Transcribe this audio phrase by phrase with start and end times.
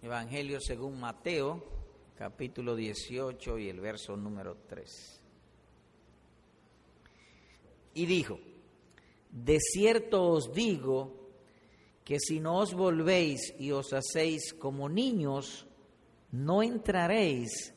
[0.00, 1.64] Evangelio según Mateo,
[2.16, 5.22] capítulo 18 y el verso número 3.
[7.94, 8.38] Y dijo,
[9.30, 11.30] de cierto os digo
[12.04, 15.66] que si no os volvéis y os hacéis como niños,
[16.30, 17.74] no entraréis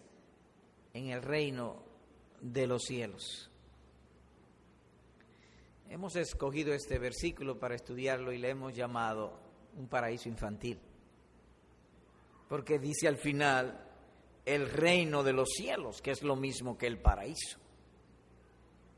[0.94, 1.84] en el reino
[2.40, 3.50] de los cielos.
[5.90, 9.40] Hemos escogido este versículo para estudiarlo y le hemos llamado
[9.76, 10.80] un paraíso infantil,
[12.52, 13.80] porque dice al final
[14.44, 17.58] el reino de los cielos, que es lo mismo que el paraíso.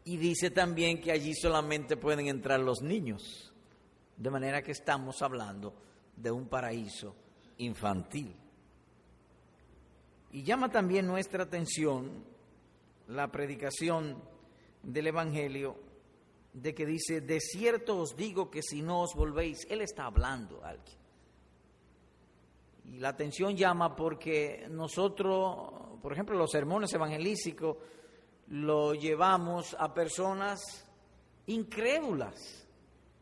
[0.06, 3.54] Y dice también que allí solamente pueden entrar los niños,
[4.18, 5.72] de manera que estamos hablando
[6.18, 7.16] de un paraíso
[7.60, 8.36] infantil.
[10.32, 12.26] Y llama también nuestra atención
[13.08, 14.20] la predicación
[14.82, 15.76] del Evangelio
[16.54, 20.66] de que dice, de cierto os digo que si no os volvéis, Él está hablando
[20.66, 21.03] a alguien.
[22.86, 27.78] Y la atención llama porque nosotros, por ejemplo, los sermones evangelísticos
[28.48, 30.62] lo llevamos a personas
[31.48, 32.68] incrédulas.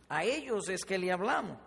[0.09, 1.58] A ellos es que le hablamos.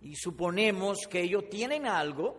[0.00, 2.36] Y suponemos que ellos tienen algo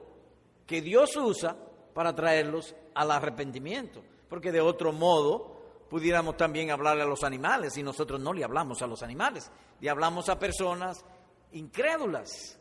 [0.65, 1.55] que Dios usa
[1.93, 4.03] para traerlos al arrepentimiento.
[4.29, 8.81] Porque de otro modo pudiéramos también hablarle a los animales y nosotros no le hablamos
[8.81, 11.03] a los animales, le hablamos a personas
[11.51, 12.59] incrédulas.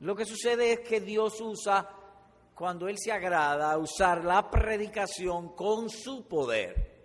[0.00, 1.88] Lo que sucede es que Dios usa,
[2.54, 6.96] cuando Él se agrada, usar la predicación con su poder.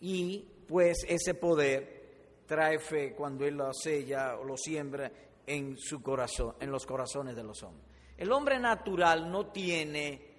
[0.00, 5.10] Y pues ese poder trae fe cuando Él lo sella o lo siembra
[5.46, 7.86] en su corazón, en los corazones de los hombres.
[8.16, 10.32] El hombre natural no tiene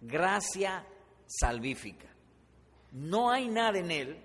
[0.00, 0.86] gracia
[1.26, 2.08] salvífica.
[2.92, 4.18] No hay nada en él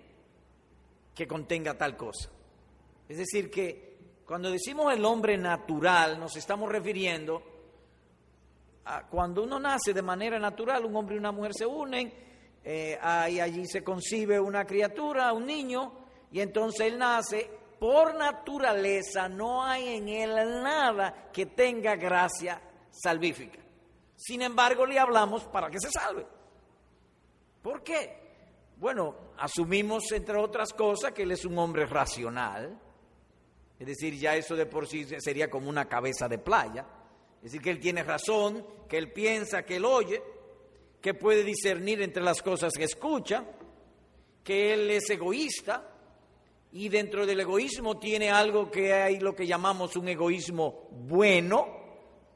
[1.15, 2.29] que contenga tal cosa.
[3.07, 3.86] Es decir, que
[4.27, 7.41] cuando decimos el hombre natural, nos estamos refiriendo
[8.83, 12.13] a cuando uno nace de manera natural, un hombre y una mujer se unen,
[12.61, 15.93] eh, allí se concibe una criatura, un niño,
[16.29, 17.49] y entonces él nace.
[17.79, 22.61] Por naturaleza no hay en él nada que tenga gracia
[22.91, 23.59] salvífica.
[24.15, 26.25] Sin embargo, le hablamos para que se salve.
[27.61, 28.27] ¿Por qué?
[28.75, 32.77] Bueno, asumimos, entre otras cosas, que él es un hombre racional.
[33.79, 36.85] Es decir, ya eso de por sí sería como una cabeza de playa.
[37.37, 40.21] Es decir, que él tiene razón, que él piensa, que él oye,
[41.01, 43.45] que puede discernir entre las cosas que escucha,
[44.43, 45.93] que él es egoísta
[46.71, 51.77] y dentro del egoísmo tiene algo que hay lo que llamamos un egoísmo bueno,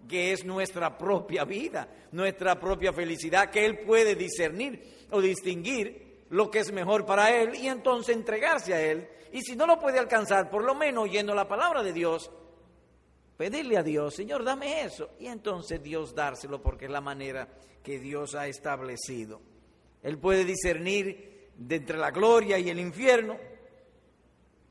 [0.07, 6.49] que es nuestra propia vida, nuestra propia felicidad, que él puede discernir o distinguir lo
[6.49, 9.07] que es mejor para él y entonces entregarse a él.
[9.31, 12.29] Y si no lo puede alcanzar, por lo menos oyendo la palabra de Dios,
[13.37, 15.11] pedirle a Dios, Señor, dame eso.
[15.19, 17.47] Y entonces Dios dárselo porque es la manera
[17.81, 19.41] que Dios ha establecido.
[20.03, 23.37] Él puede discernir de entre la gloria y el infierno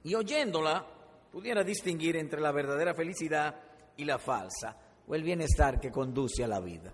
[0.03, 0.87] y oyéndola
[1.31, 3.55] pudiera distinguir entre la verdadera felicidad
[3.97, 6.93] y la falsa o el bienestar que conduce a la vida.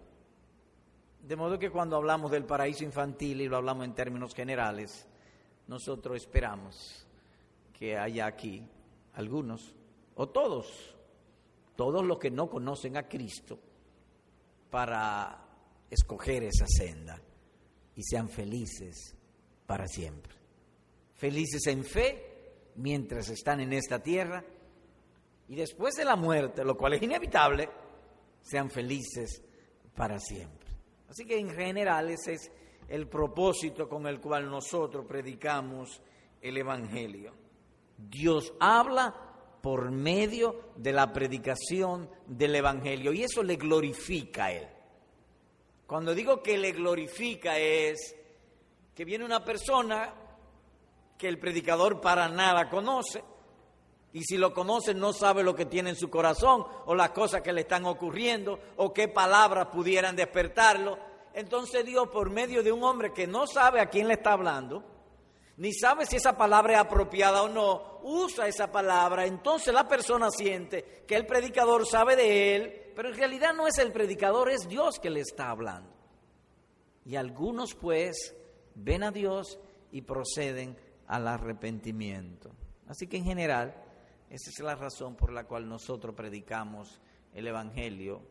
[1.22, 5.06] De modo que cuando hablamos del paraíso infantil y lo hablamos en términos generales,
[5.66, 7.05] nosotros esperamos
[7.78, 8.66] que haya aquí
[9.14, 9.74] algunos,
[10.14, 10.94] o todos,
[11.74, 13.58] todos los que no conocen a Cristo,
[14.70, 15.46] para
[15.90, 17.20] escoger esa senda
[17.94, 19.14] y sean felices
[19.66, 20.34] para siempre.
[21.14, 24.44] Felices en fe mientras están en esta tierra
[25.48, 27.68] y después de la muerte, lo cual es inevitable,
[28.42, 29.42] sean felices
[29.94, 30.68] para siempre.
[31.08, 32.50] Así que en general ese es
[32.88, 36.02] el propósito con el cual nosotros predicamos
[36.40, 37.45] el Evangelio.
[37.96, 39.14] Dios habla
[39.62, 44.68] por medio de la predicación del Evangelio y eso le glorifica a Él.
[45.86, 48.14] Cuando digo que le glorifica es
[48.94, 50.12] que viene una persona
[51.18, 53.22] que el predicador para nada conoce,
[54.12, 57.42] y si lo conoce no sabe lo que tiene en su corazón o las cosas
[57.42, 60.98] que le están ocurriendo o qué palabras pudieran despertarlo.
[61.34, 64.82] Entonces Dios, por medio de un hombre que no sabe a quién le está hablando,
[65.58, 69.26] ni sabe si esa palabra es apropiada o no, usa esa palabra.
[69.26, 73.78] Entonces la persona siente que el predicador sabe de él, pero en realidad no es
[73.78, 75.90] el predicador, es Dios que le está hablando.
[77.04, 78.34] Y algunos pues
[78.74, 79.58] ven a Dios
[79.92, 80.76] y proceden
[81.06, 82.50] al arrepentimiento.
[82.88, 83.74] Así que en general
[84.28, 87.00] esa es la razón por la cual nosotros predicamos
[87.32, 88.22] el Evangelio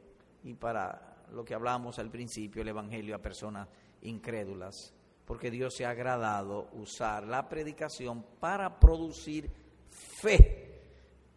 [0.44, 3.68] y para lo que hablamos al principio, el Evangelio a personas
[4.02, 4.94] incrédulas,
[5.26, 9.52] porque Dios se ha agradado usar la predicación para producir
[9.90, 10.82] fe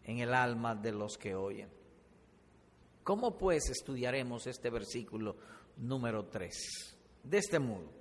[0.03, 1.69] en el alma de los que oyen.
[3.03, 5.35] ¿Cómo pues estudiaremos este versículo
[5.77, 6.97] número 3?
[7.23, 7.91] De este modo.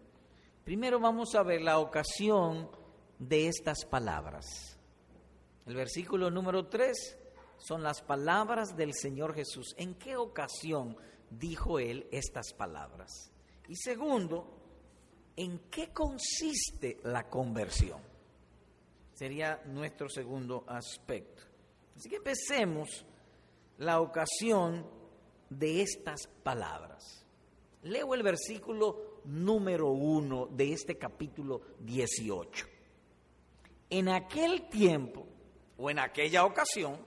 [0.64, 2.70] Primero vamos a ver la ocasión
[3.18, 4.44] de estas palabras.
[5.64, 7.18] El versículo número 3
[7.56, 9.74] son las palabras del Señor Jesús.
[9.78, 10.96] ¿En qué ocasión
[11.30, 13.30] dijo Él estas palabras?
[13.66, 14.58] Y segundo,
[15.38, 18.00] ¿en qué consiste la conversión?
[19.14, 21.42] Sería nuestro segundo aspecto.
[21.96, 23.06] Así que empecemos
[23.78, 24.84] la ocasión
[25.48, 27.24] de estas palabras.
[27.82, 32.66] Leo el versículo número uno de este capítulo 18.
[33.90, 35.24] En aquel tiempo
[35.76, 36.98] o en aquella ocasión,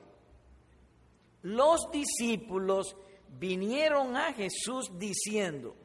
[1.41, 2.95] los discípulos
[3.37, 5.75] vinieron a Jesús diciendo,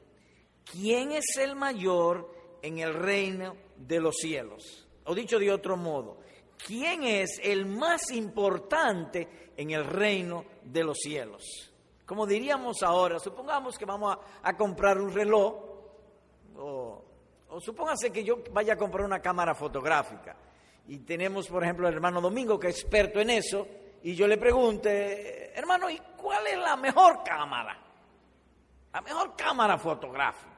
[0.65, 2.36] ¿quién es el mayor
[2.67, 4.87] en el reino de los cielos?
[5.05, 6.19] O dicho de otro modo,
[6.67, 11.73] ¿quién es el más importante en el reino de los cielos?
[12.05, 15.55] Como diríamos ahora, supongamos que vamos a, comprar un reloj,
[16.57, 17.05] o,
[17.49, 20.37] o supóngase que yo vaya a comprar una cámara fotográfica,
[20.89, 23.67] y tenemos, por ejemplo, el hermano Domingo, que es experto en eso,
[24.03, 27.77] y yo le pregunte, hermano, ¿y cuál es la mejor cámara?
[28.93, 30.56] La mejor cámara fotográfica.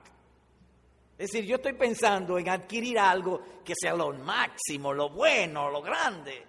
[1.18, 5.82] Es decir, yo estoy pensando en adquirir algo que sea lo máximo, lo bueno, lo
[5.82, 6.46] grande.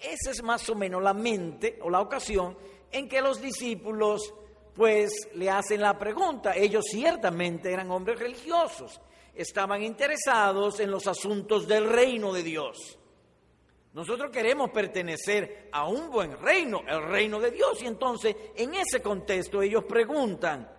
[0.00, 2.56] Esa es más o menos la mente o la ocasión
[2.90, 4.32] en que los discípulos
[4.74, 6.54] pues le hacen la pregunta.
[6.56, 9.02] Ellos ciertamente eran hombres religiosos,
[9.34, 12.98] estaban interesados en los asuntos del reino de Dios.
[13.92, 17.80] Nosotros queremos pertenecer a un buen reino, el reino de Dios.
[17.82, 20.73] Y entonces, en ese contexto, ellos preguntan,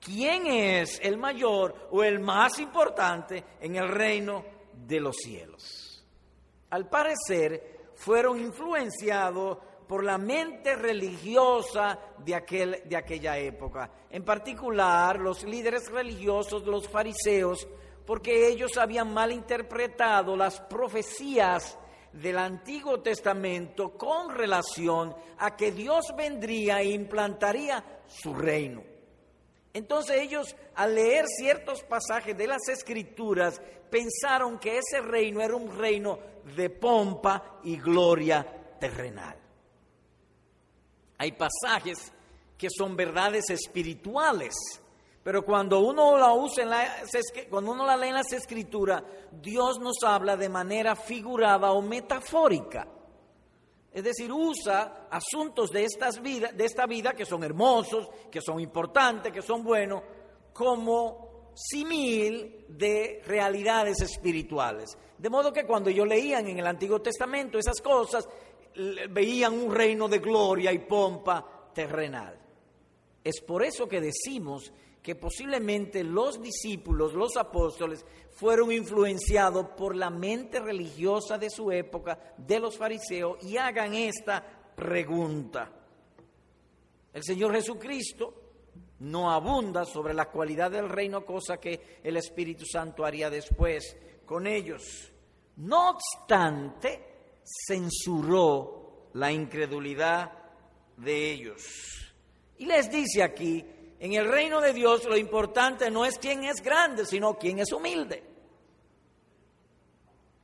[0.00, 6.04] ¿quién es el mayor o el más importante en el reino de los cielos?
[6.70, 9.58] Al parecer, fueron influenciados
[9.88, 13.90] por la mente religiosa de, aquel, de aquella época.
[14.10, 17.66] En particular, los líderes religiosos, los fariseos,
[18.06, 21.78] porque ellos habían malinterpretado las profecías
[22.12, 28.82] del Antiguo Testamento con relación a que Dios vendría e implantaría su reino.
[29.78, 35.78] Entonces ellos, al leer ciertos pasajes de las Escrituras, pensaron que ese reino era un
[35.78, 36.18] reino
[36.56, 38.44] de pompa y gloria
[38.80, 39.36] terrenal.
[41.18, 42.12] Hay pasajes
[42.56, 44.56] que son verdades espirituales,
[45.22, 46.96] pero cuando uno la usa en la,
[47.48, 52.88] cuando uno la lee en las escrituras, Dios nos habla de manera figurada o metafórica.
[53.92, 58.60] Es decir, usa asuntos de, estas vida, de esta vida que son hermosos, que son
[58.60, 60.02] importantes, que son buenos,
[60.52, 64.96] como simil de realidades espirituales.
[65.16, 68.28] De modo que cuando yo leían en el Antiguo Testamento esas cosas,
[69.10, 72.38] veían un reino de gloria y pompa terrenal.
[73.24, 74.72] Es por eso que decimos
[75.08, 82.34] que posiblemente los discípulos, los apóstoles, fueron influenciados por la mente religiosa de su época,
[82.36, 84.44] de los fariseos, y hagan esta
[84.76, 85.72] pregunta.
[87.10, 88.34] El Señor Jesucristo
[88.98, 93.96] no abunda sobre la cualidad del reino, cosa que el Espíritu Santo haría después
[94.26, 95.10] con ellos.
[95.56, 100.32] No obstante, censuró la incredulidad
[100.98, 101.64] de ellos.
[102.58, 103.64] Y les dice aquí,
[104.00, 107.72] en el reino de Dios lo importante no es quién es grande, sino quién es
[107.72, 108.22] humilde.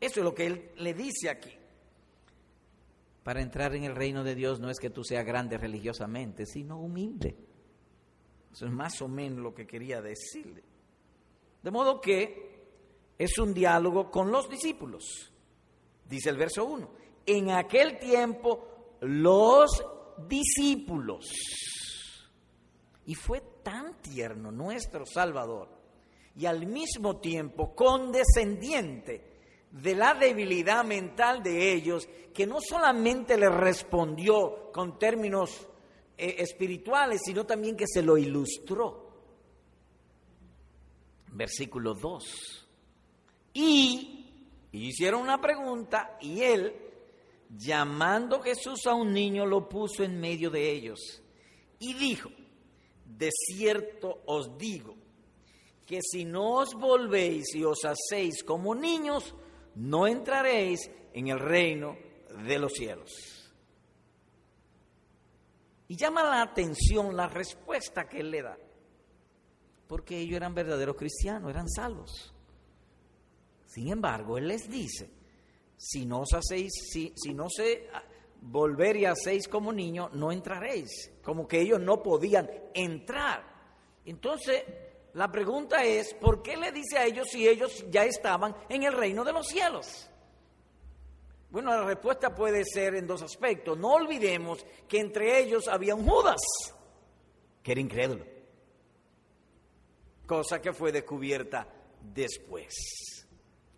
[0.00, 1.52] Eso es lo que él le dice aquí.
[3.22, 6.78] Para entrar en el reino de Dios no es que tú seas grande religiosamente, sino
[6.78, 7.36] humilde.
[8.52, 10.62] Eso es más o menos lo que quería decirle.
[11.62, 12.54] De modo que
[13.16, 15.32] es un diálogo con los discípulos.
[16.06, 16.90] Dice el verso 1.
[17.26, 19.70] En aquel tiempo los
[20.28, 21.24] discípulos
[23.06, 25.68] y fue tan tierno nuestro Salvador
[26.36, 29.34] y al mismo tiempo condescendiente
[29.70, 35.66] de la debilidad mental de ellos, que no solamente le respondió con términos
[36.16, 39.02] eh, espirituales, sino también que se lo ilustró.
[41.32, 42.68] Versículo 2.
[43.54, 46.72] Y, y hicieron una pregunta y él,
[47.50, 51.20] llamando Jesús a un niño, lo puso en medio de ellos
[51.80, 52.30] y dijo,
[53.16, 54.96] de cierto os digo,
[55.86, 59.34] que si no os volvéis y os hacéis como niños,
[59.74, 61.96] no entraréis en el reino
[62.46, 63.10] de los cielos.
[65.88, 68.56] Y llama la atención la respuesta que él le da,
[69.86, 72.32] porque ellos eran verdaderos cristianos, eran salvos.
[73.66, 75.10] Sin embargo, él les dice,
[75.76, 77.88] si no os hacéis, si, si no se
[78.44, 81.10] volver y hacéis como niños, no entraréis.
[81.22, 83.42] Como que ellos no podían entrar.
[84.04, 84.62] Entonces,
[85.14, 88.92] la pregunta es, ¿por qué le dice a ellos si ellos ya estaban en el
[88.92, 90.10] reino de los cielos?
[91.50, 93.78] Bueno, la respuesta puede ser en dos aspectos.
[93.78, 96.40] No olvidemos que entre ellos había un Judas,
[97.62, 98.26] que era incrédulo,
[100.26, 101.66] cosa que fue descubierta
[102.02, 102.74] después.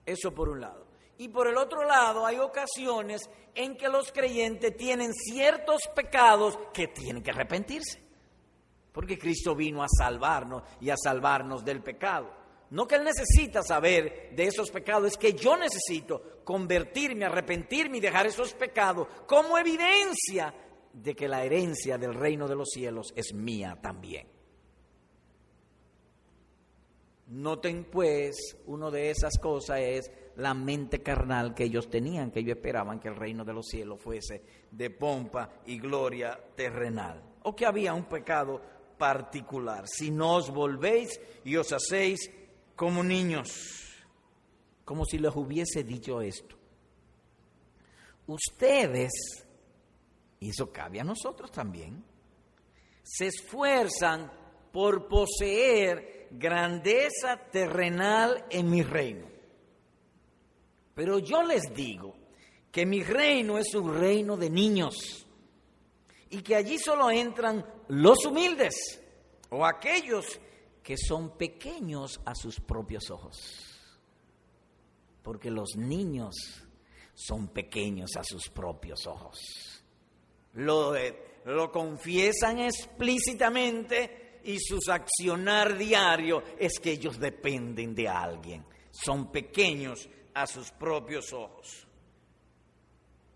[0.05, 0.86] Eso por un lado.
[1.19, 3.23] Y por el otro lado, hay ocasiones
[3.55, 8.03] en que los creyentes tienen ciertos pecados que tienen que arrepentirse.
[8.93, 12.31] Porque Cristo vino a salvarnos y a salvarnos del pecado.
[12.71, 18.01] No que Él necesita saber de esos pecados, es que yo necesito convertirme, arrepentirme y
[18.01, 20.53] dejar esos pecados como evidencia
[20.93, 24.27] de que la herencia del reino de los cielos es mía también.
[27.29, 32.57] Noten pues, una de esas cosas es la mente carnal que ellos tenían, que ellos
[32.57, 37.67] esperaban que el reino de los cielos fuese de pompa y gloria terrenal, o que
[37.67, 38.61] había un pecado
[38.99, 39.85] particular.
[39.87, 42.31] Si no os volvéis y os hacéis
[42.75, 43.97] como niños,
[44.85, 46.57] como si les hubiese dicho esto.
[48.27, 49.13] Ustedes,
[50.41, 52.05] y eso cabe a nosotros también,
[53.03, 54.31] se esfuerzan
[54.73, 59.36] por poseer grandeza terrenal en mi reino.
[60.97, 62.17] Pero yo les digo
[62.73, 65.27] que mi reino es un reino de niños
[66.31, 68.99] y que allí solo entran los humildes
[69.51, 70.41] o aquellos
[70.83, 73.37] que son pequeños a sus propios ojos.
[75.23, 76.35] Porque los niños
[77.13, 79.39] son pequeños a sus propios ojos.
[80.55, 80.95] Lo,
[81.45, 88.65] lo confiesan explícitamente y su accionar diario es que ellos dependen de alguien.
[88.91, 91.87] Son pequeños a sus propios ojos.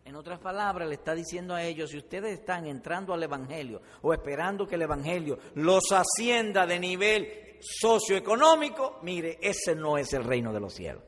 [0.05, 4.13] En otras palabras, le está diciendo a ellos, si ustedes están entrando al Evangelio o
[4.13, 10.53] esperando que el Evangelio los ascienda de nivel socioeconómico, mire, ese no es el reino
[10.53, 11.03] de los cielos.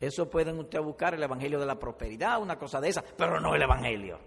[0.00, 3.54] Eso pueden ustedes buscar el Evangelio de la prosperidad, una cosa de esa, pero no
[3.54, 4.18] el Evangelio.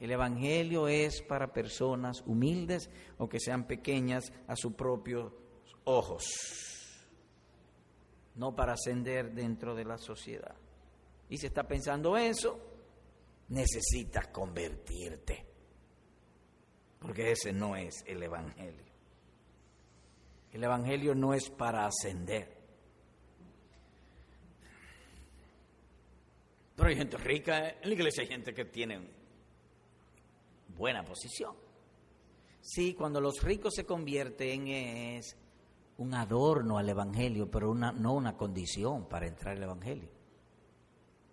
[0.00, 5.30] El Evangelio es para personas humildes o que sean pequeñas a sus propios
[5.84, 6.24] ojos,
[8.34, 10.56] no para ascender dentro de la sociedad
[11.28, 12.60] y si está pensando eso,
[13.48, 15.46] necesitas convertirte.
[16.98, 18.92] Porque ese no es el Evangelio.
[20.52, 22.54] El Evangelio no es para ascender.
[26.76, 29.00] Pero hay gente rica, en la iglesia hay gente que tiene
[30.76, 31.54] buena posición.
[32.60, 35.36] Sí, cuando los ricos se convierten es
[35.98, 40.08] un adorno al Evangelio, pero una, no una condición para entrar al Evangelio.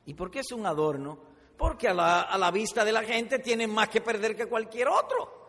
[0.06, 1.20] ¿Y por qué es un adorno?
[1.58, 4.88] Porque a la, a la vista de la gente tienen más que perder que cualquier
[4.88, 5.41] otro.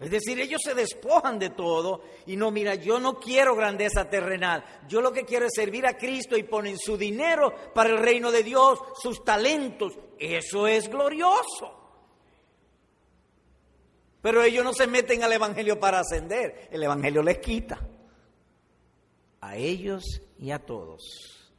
[0.00, 4.64] Es decir, ellos se despojan de todo y no, mira, yo no quiero grandeza terrenal,
[4.88, 8.30] yo lo que quiero es servir a Cristo y ponen su dinero para el reino
[8.30, 11.79] de Dios, sus talentos, eso es glorioso.
[14.22, 17.80] Pero ellos no se meten al Evangelio para ascender, el Evangelio les quita
[19.40, 20.04] a ellos
[20.38, 21.50] y a todos.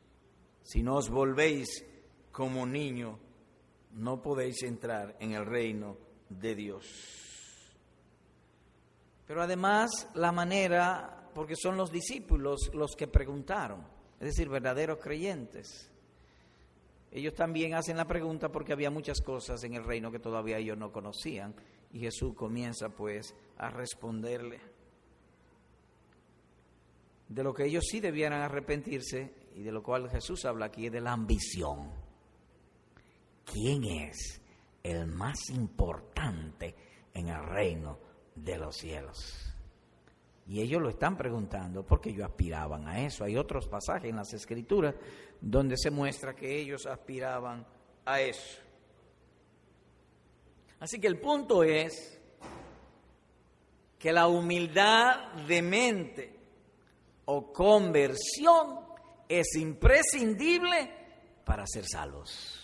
[0.64, 1.86] Si no os volvéis
[2.32, 3.20] como niño,
[3.94, 5.98] no podéis entrar en el reino
[6.30, 6.86] de Dios.
[9.26, 13.86] Pero además la manera, porque son los discípulos los que preguntaron,
[14.20, 15.92] es decir, verdaderos creyentes.
[17.12, 20.78] Ellos también hacen la pregunta porque había muchas cosas en el reino que todavía ellos
[20.78, 21.54] no conocían
[21.94, 24.60] y Jesús comienza pues a responderle.
[27.28, 30.92] De lo que ellos sí debieran arrepentirse y de lo cual Jesús habla aquí es
[30.92, 31.92] de la ambición.
[33.46, 34.42] ¿Quién es
[34.84, 36.76] el más importante
[37.14, 38.00] en el reino
[38.36, 39.52] de los cielos?
[40.48, 43.24] Y ellos lo están preguntando porque ellos aspiraban a eso.
[43.24, 44.96] Hay otros pasajes en las escrituras
[45.40, 47.66] donde se muestra que ellos aspiraban
[48.06, 48.62] a eso.
[50.82, 52.20] Así que el punto es
[54.00, 56.40] que la humildad de mente
[57.26, 58.80] o conversión
[59.30, 60.92] es imprescindible
[61.46, 62.58] para ser salvos.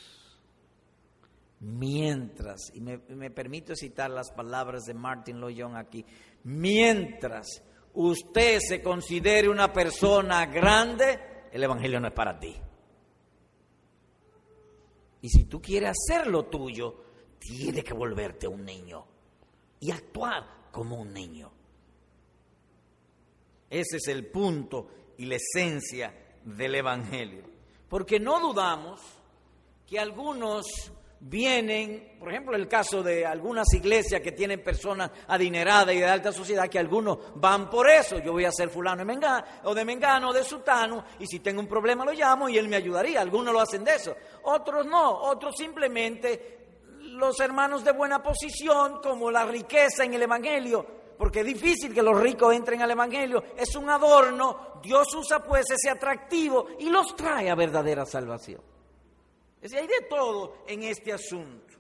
[1.59, 6.03] Mientras, y me, permito citar las palabras de Martin Loyon aquí,
[6.43, 7.61] mientras
[7.93, 11.19] usted se considere una persona grande,
[11.51, 12.55] el Evangelio no es para ti.
[15.21, 17.06] Y si tú quieres hacer lo tuyo,
[17.39, 19.05] tienes que volverte un niño
[19.79, 21.51] y actuar como un niño.
[23.69, 26.13] Ese es el punto y la esencia
[26.43, 27.43] del Evangelio.
[27.89, 29.01] Porque no dudamos
[29.85, 35.99] que algunos vienen, por ejemplo, el caso de algunas iglesias que tienen personas adineradas y
[35.99, 38.19] de alta sociedad, que algunos van por eso.
[38.19, 41.39] Yo voy a ser fulano de Mengano, o de Mengano, o de Sutano, y si
[41.39, 43.21] tengo un problema lo llamo y él me ayudaría.
[43.21, 44.15] Algunos lo hacen de eso.
[44.43, 46.56] Otros no, otros simplemente
[47.17, 50.85] los hermanos de buena posición, como la riqueza en el Evangelio,
[51.17, 55.65] porque es difícil que los ricos entren al Evangelio, es un adorno, Dios usa pues
[55.71, 58.61] ese atractivo y los trae a verdadera salvación.
[59.61, 61.73] Es decir, hay de todo en este asunto.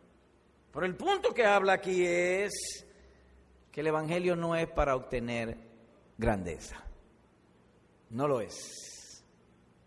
[0.73, 2.51] Pero el punto que habla aquí es
[3.71, 5.55] que el Evangelio no es para obtener
[6.17, 6.83] grandeza.
[8.09, 9.23] No lo es.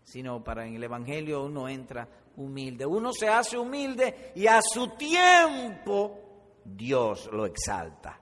[0.03, 2.85] Sino para en el Evangelio uno entra humilde.
[2.85, 6.19] Uno se hace humilde y a su tiempo
[6.63, 8.19] Dios lo exalta.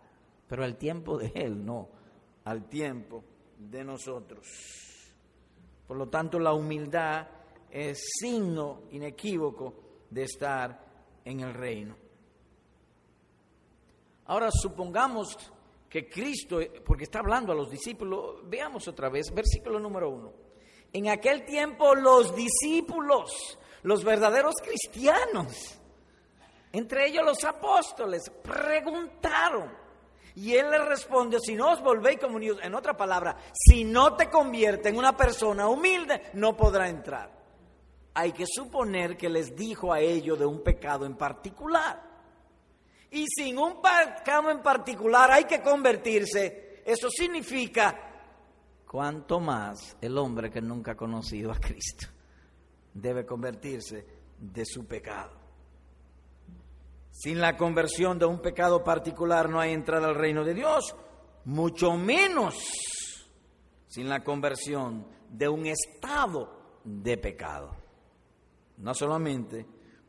[0.47, 1.89] Pero al tiempo de Él, no.
[2.45, 3.23] Al tiempo
[3.57, 4.47] de nosotros.
[5.87, 7.27] Por lo tanto, la humildad
[7.69, 9.73] es signo inequívoco
[10.09, 10.85] de estar
[11.25, 11.95] en el reino.
[14.25, 15.35] Ahora supongamos
[15.89, 20.33] que Cristo, porque está hablando a los discípulos, veamos otra vez, versículo número uno.
[20.93, 25.79] En aquel tiempo los discípulos, los verdaderos cristianos,
[26.71, 29.71] entre ellos los apóstoles, preguntaron.
[30.35, 34.29] Y él les responde, si no os volvéis como en otra palabra, si no te
[34.29, 37.39] convierte en una persona humilde, no podrá entrar
[38.19, 42.03] hay que suponer que les dijo a ellos de un pecado en particular.
[43.11, 46.83] Y sin un pecado en particular hay que convertirse.
[46.85, 47.97] Eso significa
[48.85, 52.07] cuanto más el hombre que nunca ha conocido a Cristo
[53.01, 54.05] debe convertirse
[54.37, 55.31] de su pecado.
[57.11, 60.95] Sin la conversión de un pecado particular no hay entrada al reino de Dios,
[61.45, 62.55] mucho menos
[63.87, 67.89] sin la conversión de un estado de pecado
[68.79, 69.65] no solamente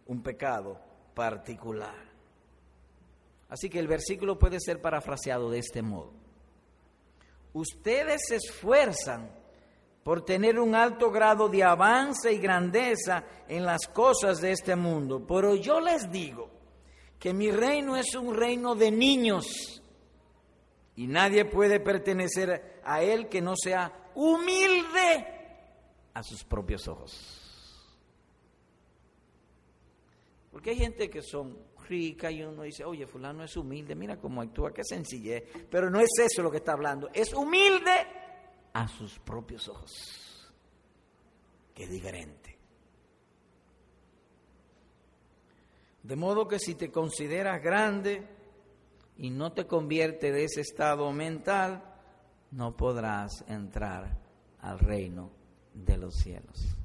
[0.06, 0.80] un pecado
[1.14, 2.08] particular.
[3.48, 6.12] Así que el versículo puede ser parafraseado de este modo.
[7.52, 9.30] Ustedes se esfuerzan
[10.02, 15.24] por tener un alto grado de avance y grandeza en las cosas de este mundo,
[15.26, 16.50] pero yo les digo
[17.18, 19.82] que mi reino es un reino de niños
[20.96, 25.26] y nadie puede pertenecer a él que no sea humilde
[26.14, 27.36] a sus propios ojos.
[30.50, 31.56] Porque hay gente que son
[31.88, 35.44] ricas y uno dice, oye, fulano es humilde, mira cómo actúa, qué sencillez.
[35.70, 38.19] Pero no es eso lo que está hablando, es humilde
[38.72, 39.90] a sus propios ojos,
[41.80, 42.58] es diferente.
[46.02, 48.26] De modo que si te consideras grande
[49.18, 51.82] y no te convierte de ese estado mental,
[52.52, 54.18] no podrás entrar
[54.60, 55.30] al reino
[55.74, 56.76] de los cielos.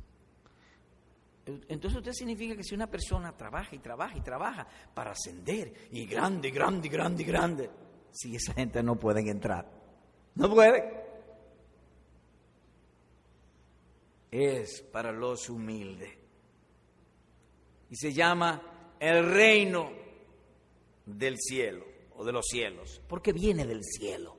[1.45, 6.05] Entonces usted significa que si una persona trabaja y trabaja y trabaja para ascender y
[6.05, 7.69] grande, grande, grande, grande,
[8.11, 9.69] si esa gente no puede entrar,
[10.35, 11.04] no puede.
[14.31, 16.17] Es para los humildes.
[17.89, 19.91] Y se llama el reino
[21.05, 21.85] del cielo
[22.15, 24.38] o de los cielos, porque viene del cielo.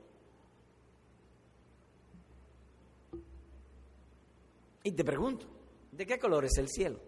[4.83, 5.57] Y te pregunto,
[5.97, 6.99] ¿De qué color es el cielo?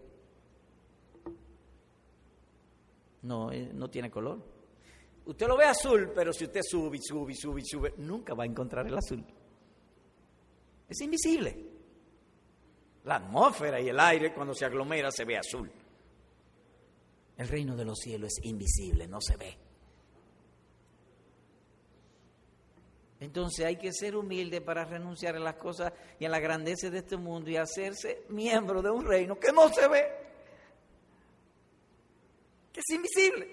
[3.21, 4.43] No, eh, no tiene color.
[5.27, 8.47] Usted lo ve azul, pero si usted sube sube sube y sube, nunca va a
[8.47, 9.23] encontrar el azul.
[10.87, 11.68] Es invisible.
[13.09, 15.67] La atmósfera y el aire cuando se aglomera se ve azul.
[17.37, 19.57] El reino de los cielos es invisible, no se ve.
[23.19, 26.99] Entonces hay que ser humilde para renunciar a las cosas y a la grandeza de
[26.99, 30.07] este mundo y hacerse miembro de un reino que no se ve,
[32.71, 33.47] que es invisible.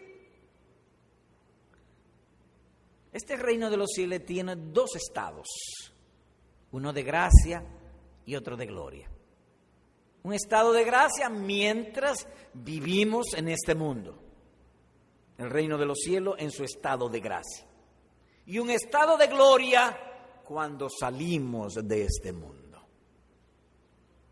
[3.11, 5.47] Este reino de los cielos tiene dos estados,
[6.73, 7.65] uno de gracia
[8.27, 9.16] y otro de gloria.
[10.27, 14.19] Un estado de gracia mientras vivimos en este mundo.
[15.39, 17.65] El reino de los cielos en su estado de gracia
[18.45, 19.97] y un estado de gloria
[20.45, 22.85] cuando salimos de este mundo.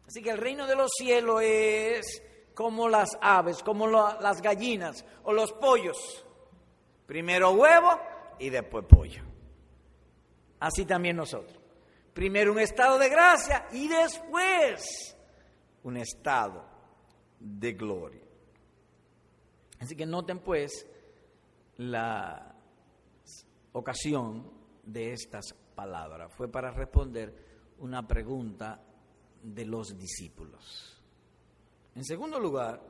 [0.04, 2.20] Así que el reino de los cielos es
[2.54, 6.26] como las aves, como las gallinas o los pollos.
[7.06, 8.00] Primero huevo
[8.40, 9.22] y después pollo.
[10.58, 11.56] Así también nosotros.
[12.12, 15.14] Primero un estado de gracia y después
[15.84, 16.64] un estado
[17.38, 18.22] de gloria.
[19.78, 20.86] Así que noten pues
[21.76, 22.54] la,
[23.74, 24.50] ocasión
[24.84, 26.32] de estas palabras.
[26.32, 28.80] Fue para responder una pregunta
[29.42, 31.02] de los discípulos.
[31.94, 32.80] En segundo lugar,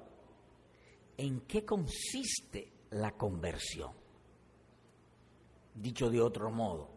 [1.16, 3.92] ¿en qué consiste la conversión?
[5.74, 6.90] Dicho de otro modo,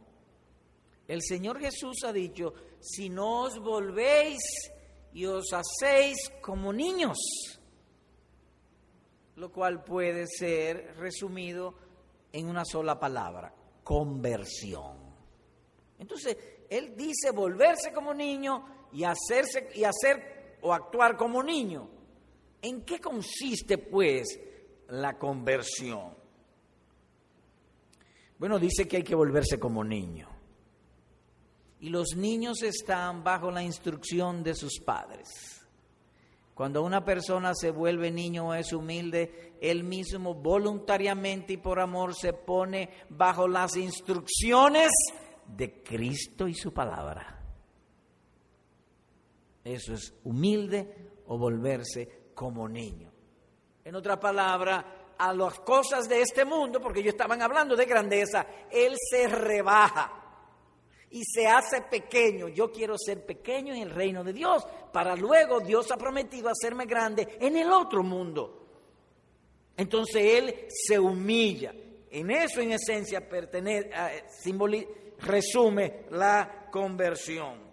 [1.08, 4.38] el Señor Jesús ha dicho, si no os volvéis
[5.14, 7.18] y os hacéis como niños,
[9.36, 11.76] lo cual puede ser resumido
[12.32, 14.98] en una sola palabra, conversión.
[16.00, 16.38] Entonces,
[16.70, 21.90] Él dice volverse como niño y hacerse y hacer o actuar como niño.
[22.62, 24.40] ¿En qué consiste, pues,
[24.90, 26.16] la conversión?
[28.38, 30.37] Bueno, dice que hay que volverse como niño.
[31.80, 35.58] Y los niños están bajo la instrucción de sus padres.
[36.58, 42.16] Cuando una persona se vuelve niño o es humilde, él mismo voluntariamente y por amor
[42.16, 44.90] se pone bajo las instrucciones
[45.46, 47.40] de Cristo y su palabra.
[49.64, 53.12] Eso es humilde o volverse como niño.
[53.86, 58.48] En otra palabra, a las cosas de este mundo, porque ellos estaban hablando de grandeza,
[58.72, 60.27] Él se rebaja
[61.12, 62.48] y se hace pequeño.
[62.50, 66.86] Yo quiero ser pequeño en el reino de Dios, para luego Dios ha prometido hacerme
[66.86, 68.68] grande en el otro mundo.
[69.76, 71.74] Entonces Él se humilla.
[72.10, 73.92] En eso, en esencia, pertenece,
[75.20, 77.68] resume la conversión.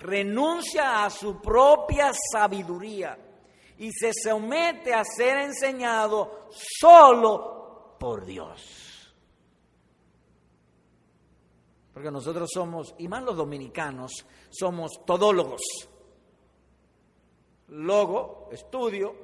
[0.00, 3.18] Renuncia a su propia sabiduría
[3.78, 8.91] y se somete a ser enseñado solo por Dios.
[11.92, 14.12] Porque nosotros somos, y más los dominicanos,
[14.50, 15.60] somos todólogos.
[17.68, 19.14] Logo, estudio,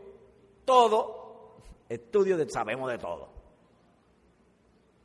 [0.65, 1.57] todo,
[1.89, 3.29] estudio de sabemos de todo.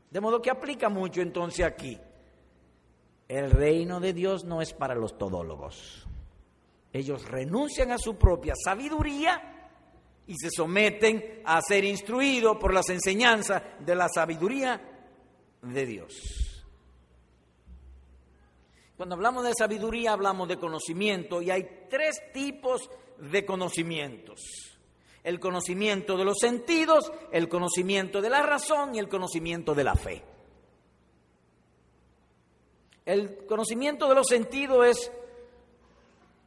[0.09, 1.97] De modo que aplica mucho entonces aquí.
[3.27, 6.05] El reino de Dios no es para los todólogos.
[6.91, 9.71] Ellos renuncian a su propia sabiduría
[10.27, 14.79] y se someten a ser instruidos por las enseñanzas de la sabiduría
[15.61, 16.52] de Dios.
[19.03, 24.39] Cuando hablamos de sabiduría hablamos de conocimiento y hay tres tipos de conocimientos.
[25.25, 29.95] El conocimiento de los sentidos, el conocimiento de la razón y el conocimiento de la
[29.95, 30.23] fe.
[33.03, 35.11] El conocimiento de los sentidos es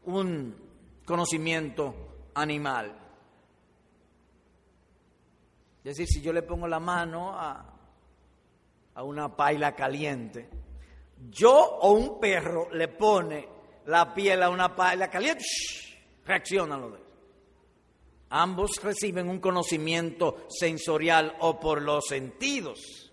[0.07, 0.57] un
[1.05, 1.95] conocimiento
[2.33, 2.99] animal.
[5.85, 7.67] Es decir, si yo le pongo la mano a,
[8.95, 10.49] a una paila caliente,
[11.31, 13.49] yo o un perro le pone
[13.87, 15.45] la piel a una paila caliente,
[16.25, 17.01] reaccionan los dos.
[18.31, 23.13] Ambos reciben un conocimiento sensorial o por los sentidos.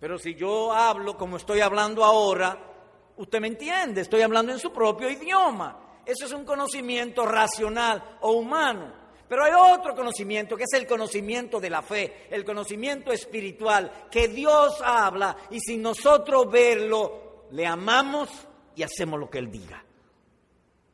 [0.00, 2.72] Pero si yo hablo como estoy hablando ahora,
[3.16, 6.00] Usted me entiende, estoy hablando en su propio idioma.
[6.04, 9.01] Eso es un conocimiento racional o humano.
[9.32, 14.28] Pero hay otro conocimiento que es el conocimiento de la fe, el conocimiento espiritual, que
[14.28, 18.28] Dios habla y sin nosotros verlo, le amamos
[18.76, 19.82] y hacemos lo que Él diga,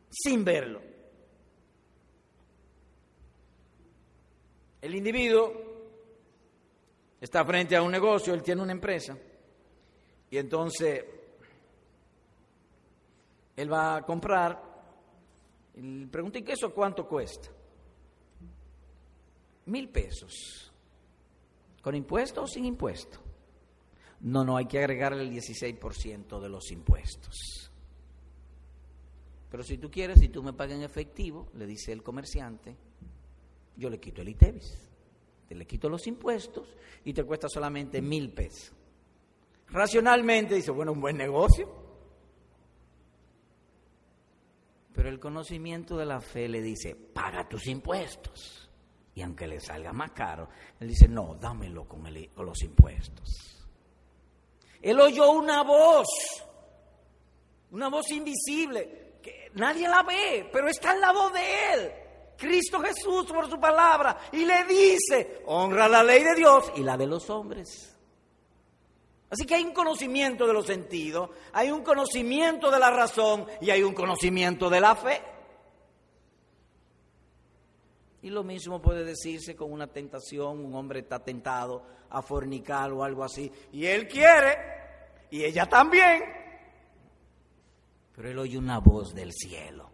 [0.09, 0.81] sin verlo.
[4.83, 5.53] El individuo
[7.20, 9.18] está frente a un negocio, él tiene una empresa,
[10.31, 11.05] y entonces
[13.57, 14.62] él va a comprar,
[15.74, 17.58] y le pregunté, ¿qué eso cuánto cuesta?
[19.68, 20.72] Mil pesos.
[21.83, 23.18] ¿Con impuesto o sin impuesto?
[24.20, 27.70] No, no, hay que agregarle el 16% de los impuestos.
[29.50, 32.76] Pero si tú quieres, si tú me pagas en efectivo, le dice el comerciante,
[33.76, 34.88] yo le quito el ITEVIS,
[35.48, 38.72] te le quito los impuestos y te cuesta solamente mil pesos.
[39.68, 41.70] Racionalmente dice, bueno, un buen negocio.
[44.94, 48.67] Pero el conocimiento de la fe le dice, paga tus impuestos.
[49.18, 53.66] Y aunque le salga más caro, él dice, no, dámelo con, con los impuestos.
[54.81, 56.07] Él oyó una voz,
[57.72, 61.92] una voz invisible, que nadie la ve, pero está en la voz de él.
[62.37, 66.96] Cristo Jesús por su palabra y le dice, honra la ley de Dios y la
[66.96, 67.98] de los hombres.
[69.31, 73.70] Así que hay un conocimiento de los sentidos, hay un conocimiento de la razón y
[73.70, 75.38] hay un conocimiento de la fe.
[78.22, 83.04] Y lo mismo puede decirse con una tentación, un hombre está tentado a fornicar o
[83.04, 84.57] algo así, y él quiere,
[85.31, 86.22] y ella también,
[88.16, 89.90] pero él oye una voz del cielo.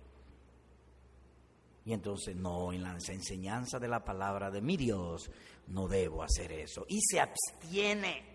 [1.85, 5.31] Y entonces, no, en la enseñanza de la palabra de mi Dios,
[5.67, 6.87] no debo hacer eso.
[6.89, 8.35] Y se abstiene.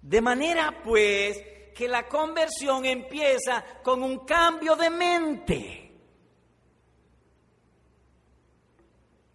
[0.00, 1.40] De manera pues
[1.72, 5.91] que la conversión empieza con un cambio de mente.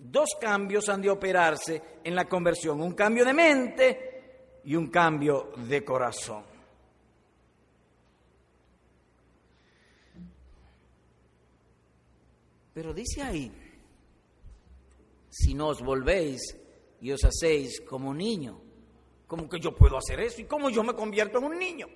[0.09, 5.51] Dos cambios han de operarse en la conversión, un cambio de mente y un cambio
[5.57, 6.43] de corazón.
[12.73, 13.51] Pero dice ahí,
[15.29, 16.55] si no os volvéis
[17.01, 18.61] y os hacéis como niño,
[19.27, 20.39] ¿cómo que yo puedo hacer eso?
[20.39, 21.87] ¿Y cómo yo me convierto en un niño?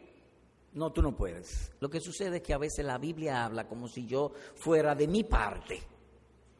[0.73, 1.71] No, tú no puedes.
[1.79, 5.07] Lo que sucede es que a veces la Biblia habla como si yo fuera de
[5.07, 5.81] mi parte,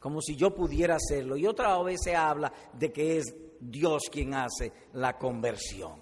[0.01, 4.33] como si yo pudiera hacerlo, y otra vez se habla de que es Dios quien
[4.33, 6.01] hace la conversión.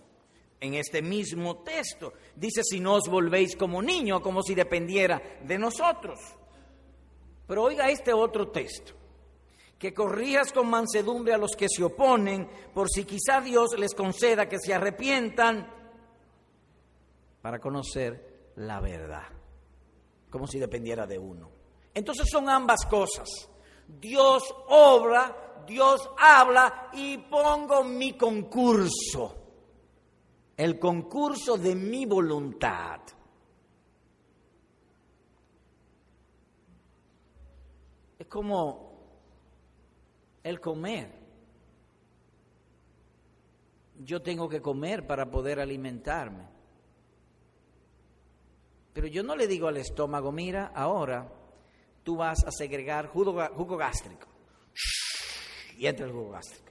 [0.61, 5.57] En este mismo texto dice, si no os volvéis como niño, como si dependiera de
[5.57, 6.17] nosotros.
[7.45, 8.93] Pero oiga este otro texto,
[9.77, 14.47] que corrijas con mansedumbre a los que se oponen, por si quizá Dios les conceda
[14.47, 15.69] que se arrepientan
[17.41, 19.27] para conocer la verdad,
[20.29, 21.49] como si dependiera de uno.
[21.93, 23.27] Entonces son ambas cosas.
[23.97, 29.35] Dios obra, Dios habla y pongo mi concurso,
[30.55, 33.01] el concurso de mi voluntad.
[38.29, 38.89] como
[40.43, 41.11] el comer.
[43.97, 46.47] Yo tengo que comer para poder alimentarme.
[48.93, 51.38] Pero yo no le digo al estómago, mira, ahora
[52.03, 54.27] tú vas a segregar jugo, jugo gástrico.
[55.77, 56.69] Y entra el jugo gástrico.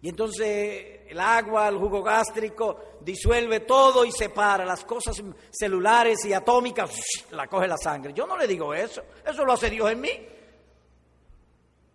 [0.00, 6.32] Y entonces el agua, el jugo gástrico, disuelve todo y separa las cosas celulares y
[6.32, 6.90] atómicas,
[7.32, 8.12] la coge la sangre.
[8.12, 10.28] Yo no le digo eso, eso lo hace Dios en mí.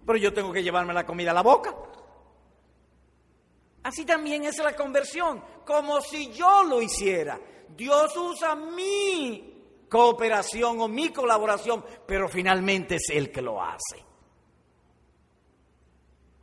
[0.05, 1.73] Pero yo tengo que llevarme la comida a la boca.
[3.83, 7.39] Así también es la conversión, como si yo lo hiciera.
[7.69, 9.52] Dios usa mi
[9.93, 14.03] cooperación o mi colaboración, pero finalmente es Él que lo hace.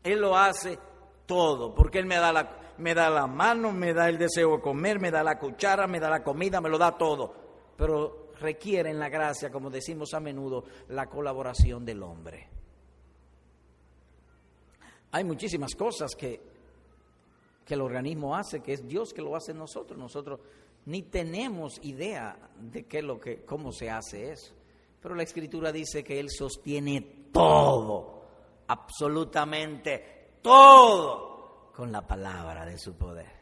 [0.05, 0.79] Él lo hace
[1.27, 4.63] todo, porque Él me da, la, me da la mano, me da el deseo de
[4.63, 7.35] comer, me da la cuchara, me da la comida, me lo da todo.
[7.77, 12.49] Pero requiere en la gracia, como decimos a menudo, la colaboración del hombre.
[15.11, 16.41] Hay muchísimas cosas que,
[17.67, 19.99] que el organismo hace, que es Dios que lo hace en nosotros.
[19.99, 20.39] Nosotros
[20.87, 24.55] ni tenemos idea de qué lo que, cómo se hace eso.
[25.01, 28.25] Pero la Escritura dice que Él sostiene todo,
[28.66, 33.39] absolutamente todo con la palabra de su poder.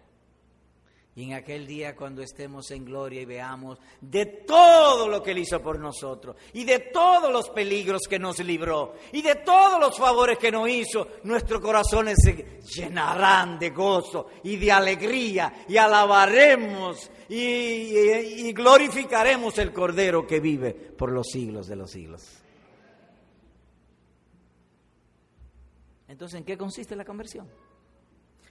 [1.19, 5.39] Y en aquel día cuando estemos en gloria y veamos de todo lo que Él
[5.39, 9.99] hizo por nosotros, y de todos los peligros que nos libró, y de todos los
[9.99, 17.11] favores que nos hizo, nuestros corazones se llenarán de gozo y de alegría, y alabaremos
[17.29, 22.29] y, glorificaremos el Cordero que vive por los siglos de los siglos.
[26.07, 27.49] Entonces, ¿en qué consiste la conversión?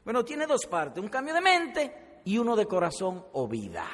[0.03, 3.87] Bueno, tiene dos partes, un cambio de mente y uno de corazón o vida.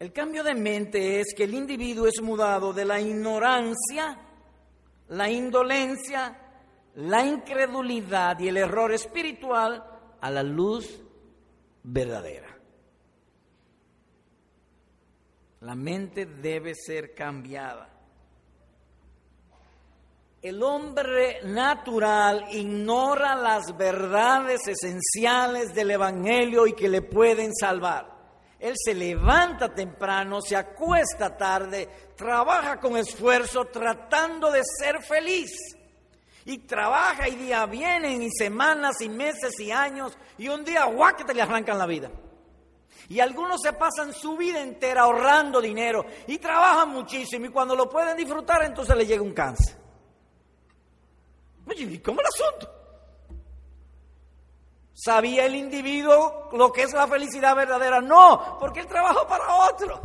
[0.00, 4.18] El cambio de mente es que el individuo es mudado de la ignorancia,
[5.10, 6.40] la indolencia,
[6.96, 9.84] la incredulidad y el error espiritual
[10.20, 11.00] a la luz
[11.84, 12.58] verdadera.
[15.60, 17.95] La mente debe ser cambiada.
[20.46, 28.06] El hombre natural ignora las verdades esenciales del Evangelio y que le pueden salvar.
[28.60, 35.50] Él se levanta temprano, se acuesta tarde, trabaja con esfuerzo tratando de ser feliz.
[36.44, 41.16] Y trabaja y día vienen y semanas y meses y años y un día guau
[41.16, 42.08] que te le arrancan la vida.
[43.08, 47.90] Y algunos se pasan su vida entera ahorrando dinero y trabajan muchísimo y cuando lo
[47.90, 49.85] pueden disfrutar entonces le llega un cáncer.
[51.68, 52.72] Oye, ¿y cómo el asunto?
[54.94, 58.00] ¿Sabía el individuo lo que es la felicidad verdadera?
[58.00, 60.00] No, porque él trabajó para otro.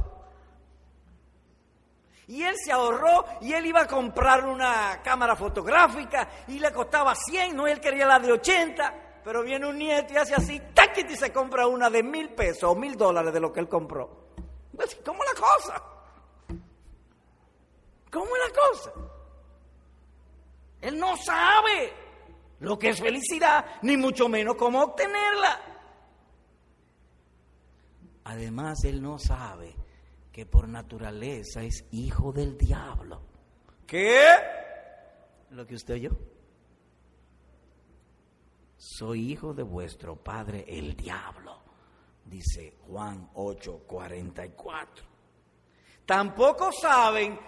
[2.28, 7.14] Y él se ahorró y él iba a comprar una cámara fotográfica y le costaba
[7.16, 11.10] 100, no él quería la de 80, pero viene un nieto y hace así, taquit
[11.12, 14.30] y se compra una de mil pesos o mil dólares de lo que él compró.
[14.76, 15.84] Pues, ¿Cómo la cosa?
[18.12, 19.11] ¿Cómo la cosa?
[20.82, 21.94] Él no sabe
[22.60, 25.62] lo que es felicidad, ni mucho menos cómo obtenerla.
[28.24, 29.76] Además, él no sabe
[30.32, 33.22] que por naturaleza es hijo del diablo.
[33.86, 34.24] ¿Qué?
[35.52, 36.12] Lo que usted oyó.
[38.78, 41.62] Soy hijo de vuestro padre el diablo,
[42.26, 45.04] dice Juan 8:44.
[46.06, 47.40] Tampoco saben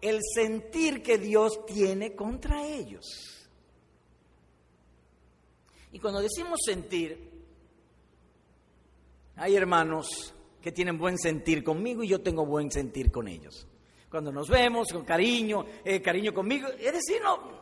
[0.00, 3.06] el sentir que Dios tiene contra ellos.
[5.92, 7.30] Y cuando decimos sentir,
[9.36, 13.66] hay hermanos que tienen buen sentir conmigo y yo tengo buen sentir con ellos.
[14.10, 17.60] Cuando nos vemos con cariño, eh, cariño conmigo, es decir, no,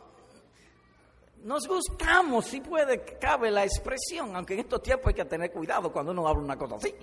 [1.43, 5.91] nos gustamos, si puede, cabe la expresión, aunque en estos tiempos hay que tener cuidado
[5.91, 6.93] cuando uno habla una cosa así.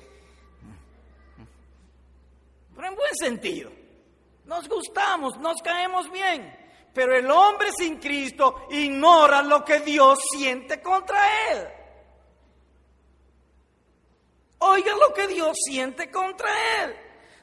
[2.75, 3.71] Pero en buen sentido,
[4.47, 6.57] nos gustamos, nos caemos bien,
[6.95, 11.19] pero el hombre sin Cristo ignora lo que Dios siente contra
[11.51, 11.69] él.
[14.59, 16.49] Oiga lo que Dios siente contra
[16.83, 16.97] él.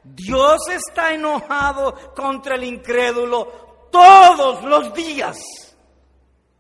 [0.04, 5.38] Dios está enojado contra el incrédulo todos los días.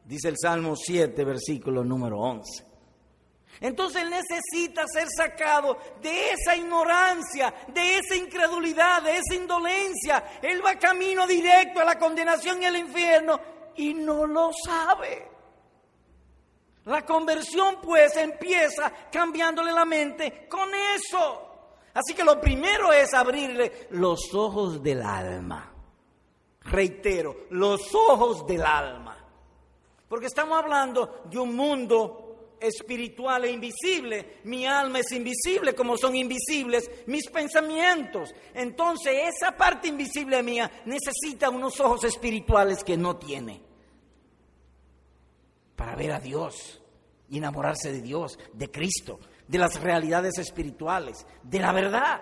[0.06, 2.73] Dice el Salmo 7, versículo número 11.
[3.62, 10.40] Entonces él necesita ser sacado de esa ignorancia, de esa incredulidad, de esa indolencia.
[10.42, 13.40] Él va camino directo a la condenación y al infierno
[13.76, 15.34] y no lo sabe.
[16.86, 21.50] La conversión pues empieza cambiándole la mente con eso.
[21.94, 25.72] Así que lo primero es abrirle los ojos del alma.
[26.66, 29.18] Reitero, los ojos del alma.
[30.10, 32.23] Porque estamos hablando de un mundo
[32.64, 34.40] espiritual e invisible.
[34.46, 38.34] Mi alma es invisible como son invisibles mis pensamientos.
[38.54, 43.62] Entonces esa parte invisible mía necesita unos ojos espirituales que no tiene
[45.76, 46.82] para ver a Dios
[47.30, 52.22] y enamorarse de Dios, de Cristo, de las realidades espirituales, de la verdad.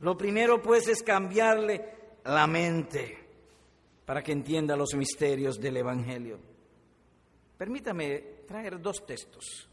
[0.00, 1.94] Lo primero pues es cambiarle
[2.24, 3.18] la mente
[4.04, 6.53] para que entienda los misterios del Evangelio.
[7.56, 9.68] Permítame traer dos textos.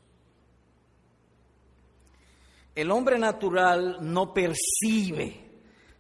[2.73, 5.49] El hombre natural no percibe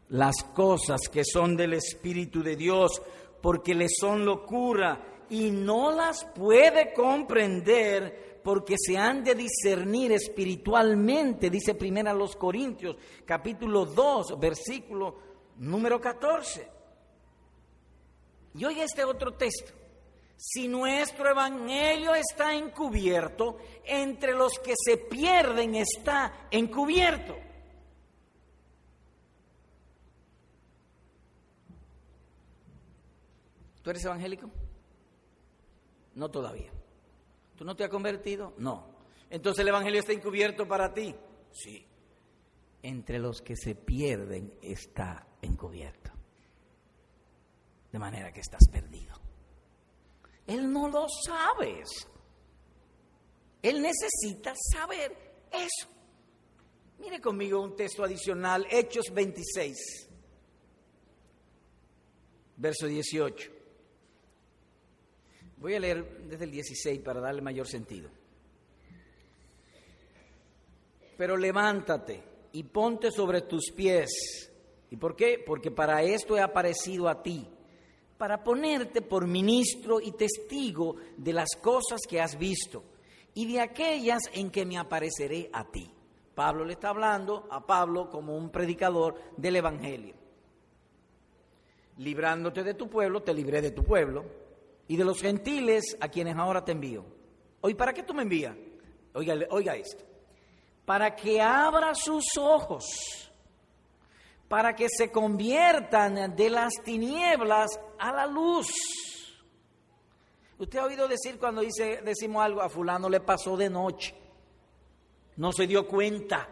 [0.09, 3.01] las cosas que son del Espíritu de Dios
[3.41, 11.49] porque le son locura y no las puede comprender porque se han de discernir espiritualmente,
[11.49, 15.15] dice primero a los Corintios, capítulo 2, versículo
[15.57, 16.67] número 14.
[18.55, 19.80] Y oiga este otro texto.
[20.43, 27.35] Si nuestro evangelio está encubierto, entre los que se pierden está encubierto.
[33.83, 34.49] ¿Tú eres evangélico?
[36.15, 36.71] No todavía.
[37.55, 38.55] ¿Tú no te has convertido?
[38.57, 38.95] No.
[39.29, 41.15] Entonces el Evangelio está encubierto para ti.
[41.51, 41.85] Sí.
[42.81, 46.09] Entre los que se pierden está encubierto.
[47.91, 49.20] De manera que estás perdido.
[50.51, 51.87] Él no lo sabes.
[53.61, 55.15] Él necesita saber
[55.51, 55.89] eso.
[56.99, 60.09] Mire conmigo un texto adicional, Hechos 26,
[62.57, 63.51] verso 18.
[65.57, 68.09] Voy a leer desde el 16 para darle mayor sentido.
[71.17, 74.09] Pero levántate y ponte sobre tus pies.
[74.89, 75.41] ¿Y por qué?
[75.45, 77.47] Porque para esto he aparecido a ti,
[78.21, 82.83] para ponerte por ministro y testigo de las cosas que has visto
[83.33, 85.91] y de aquellas en que me apareceré a ti.
[86.35, 90.13] Pablo le está hablando a Pablo como un predicador del Evangelio.
[91.97, 94.23] Librándote de tu pueblo, te libré de tu pueblo
[94.87, 97.03] y de los gentiles a quienes ahora te envío.
[97.61, 98.55] Hoy, ¿para qué tú me envías?
[99.15, 100.05] Oiga, oiga esto.
[100.85, 103.30] Para que abra sus ojos,
[104.51, 108.67] para que se conviertan de las tinieblas a la luz.
[110.57, 114.13] Usted ha oído decir cuando dice, decimos algo, a fulano le pasó de noche,
[115.37, 116.49] no se dio cuenta,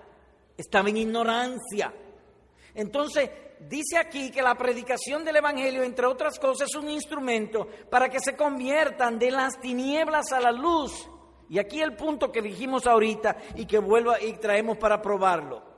[0.55, 1.93] estaba en ignorancia.
[2.73, 3.31] Entonces,
[3.67, 8.21] dice aquí que la predicación del Evangelio, entre otras cosas, es un instrumento para que
[8.21, 11.09] se conviertan de las tinieblas a la luz.
[11.49, 15.68] Y aquí el punto que dijimos ahorita y que vuelva y traemos para probarlo.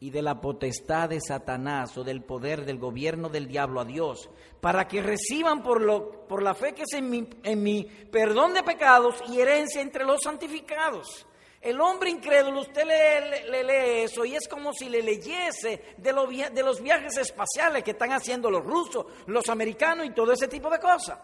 [0.00, 4.30] Y de la potestad de Satanás o del poder del gobierno del diablo a Dios,
[4.60, 8.54] para que reciban por, lo, por la fe que es en mi, en mi perdón
[8.54, 11.26] de pecados y herencia entre los santificados.
[11.60, 16.62] El hombre incrédulo, usted le, lee eso y es como si le leyese de, de
[16.62, 20.78] los viajes espaciales que están haciendo los rusos, los americanos y todo ese tipo de
[20.78, 21.18] cosas.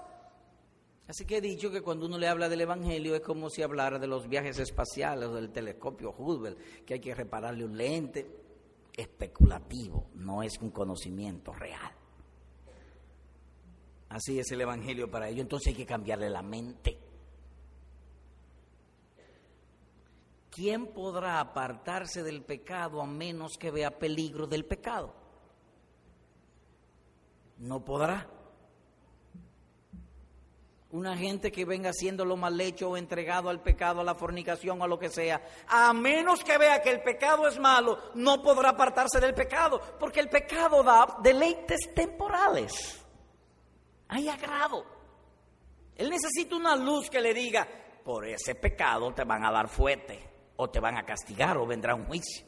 [1.08, 3.98] Así que he dicho que cuando uno le habla del Evangelio es como si hablara
[3.98, 8.45] de los viajes espaciales o del telescopio Hubble, que hay que repararle un lente
[8.96, 11.92] especulativo, no es un conocimiento real.
[14.08, 17.06] Así es el Evangelio para ello, entonces hay que cambiarle la mente.
[20.56, 25.12] ¿quién podrá apartarse del pecado a menos que vea peligro del pecado?
[27.58, 28.26] No podrá.
[30.96, 34.84] Una gente que venga haciendo mal hecho o entregado al pecado, a la fornicación o
[34.84, 38.70] a lo que sea, a menos que vea que el pecado es malo, no podrá
[38.70, 43.04] apartarse del pecado, porque el pecado da deleites temporales.
[44.08, 44.86] Hay agrado.
[45.96, 47.68] Él necesita una luz que le diga,
[48.02, 50.18] por ese pecado te van a dar fuerte,
[50.56, 52.46] o te van a castigar, o vendrá un juicio.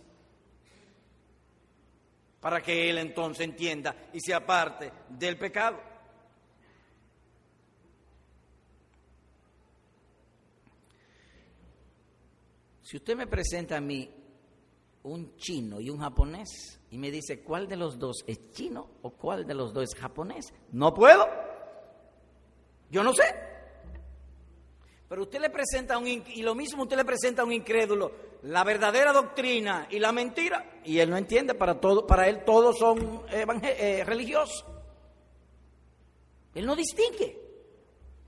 [2.40, 5.87] Para que él entonces entienda y se aparte del pecado.
[12.88, 14.10] Si usted me presenta a mí
[15.02, 19.10] un chino y un japonés y me dice cuál de los dos es chino o
[19.10, 21.28] cuál de los dos es japonés, no puedo.
[22.90, 23.24] Yo no sé.
[25.06, 28.10] Pero usted le presenta un y lo mismo usted le presenta a un incrédulo
[28.44, 32.78] la verdadera doctrina y la mentira y él no entiende para todo para él todos
[32.78, 34.64] son eh, religiosos.
[36.54, 37.38] Él no distingue.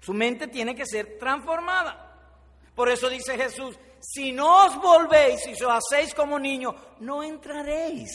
[0.01, 2.10] Su mente tiene que ser transformada.
[2.75, 8.11] Por eso dice Jesús, si no os volvéis y os hacéis como niños, no entraréis.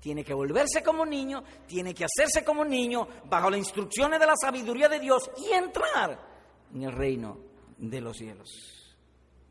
[0.00, 4.36] Tiene que volverse como niño, tiene que hacerse como niño, bajo las instrucciones de la
[4.36, 6.20] sabiduría de Dios y entrar
[6.72, 7.38] en el reino
[7.76, 8.76] de los cielos.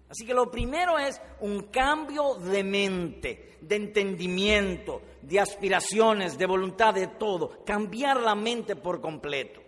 [0.10, 6.94] Así que lo primero es un cambio de mente, de entendimiento, de aspiraciones, de voluntad,
[6.94, 7.66] de todo.
[7.66, 9.62] Cambiar la mente por completo.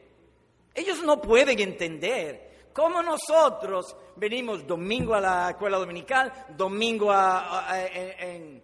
[0.74, 2.47] Ellos no pueden entender
[2.78, 8.62] como nosotros venimos domingo a la escuela dominical, domingo al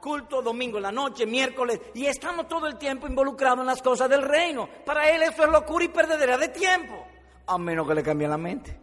[0.00, 4.10] culto, domingo en la noche, miércoles, y estamos todo el tiempo involucrados en las cosas
[4.10, 4.68] del reino.
[4.84, 7.06] Para él eso es locura y perdedera de tiempo,
[7.46, 8.76] a menos que le cambien la mente.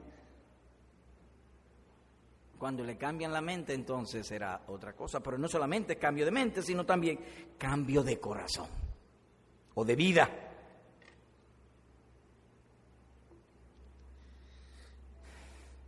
[2.58, 6.62] Cuando le cambian la mente, entonces será otra cosa, pero no solamente cambio de mente,
[6.64, 7.20] sino también
[7.58, 8.70] cambio de corazón
[9.74, 10.30] o de vida.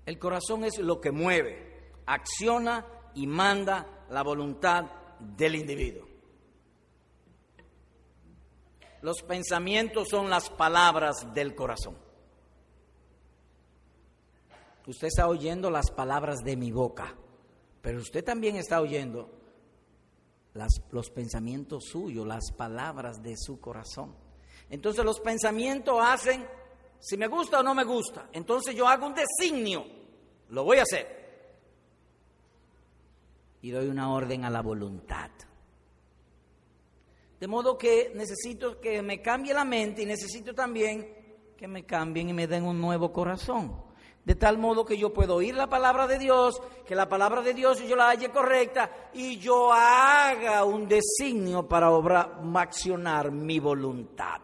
[0.05, 4.85] El corazón es lo que mueve, acciona y manda la voluntad
[5.19, 6.07] del individuo.
[9.01, 11.97] Los pensamientos son las palabras del corazón.
[14.87, 17.15] Usted está oyendo las palabras de mi boca,
[17.81, 19.29] pero usted también está oyendo
[20.91, 24.15] los pensamientos suyos, las palabras de su corazón.
[24.69, 26.45] Entonces los pensamientos hacen
[27.01, 28.29] si me gusta o no me gusta.
[28.31, 29.85] Entonces yo hago un designio,
[30.49, 31.19] lo voy a hacer.
[33.63, 35.31] Y doy una orden a la voluntad.
[37.39, 41.21] De modo que necesito que me cambie la mente y necesito también
[41.57, 43.83] que me cambien y me den un nuevo corazón.
[44.23, 47.55] De tal modo que yo puedo oír la palabra de Dios, que la palabra de
[47.55, 54.41] Dios yo la halle correcta y yo haga un designio para obrar, accionar mi voluntad.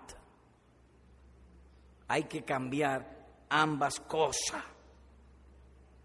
[2.08, 3.06] Hay que cambiar
[3.50, 4.64] ambas cosas.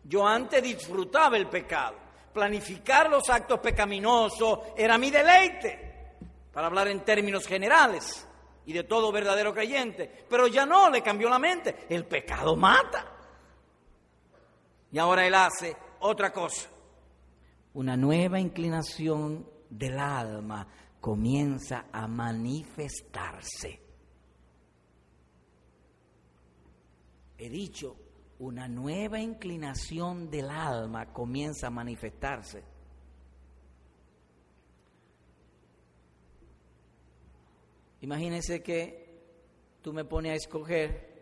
[0.05, 1.96] Yo antes disfrutaba el pecado.
[2.32, 6.16] Planificar los actos pecaminosos era mi deleite,
[6.53, 8.26] para hablar en términos generales
[8.64, 10.26] y de todo verdadero creyente.
[10.28, 11.86] Pero ya no, le cambió la mente.
[11.88, 13.07] El pecado mata.
[14.90, 16.68] Y ahora él hace otra cosa.
[17.74, 20.66] Una nueva inclinación del alma
[21.00, 23.80] comienza a manifestarse.
[27.45, 27.97] He dicho,
[28.38, 32.62] una nueva inclinación del alma comienza a manifestarse.
[38.03, 41.12] Imagínense que tú me pones a escoger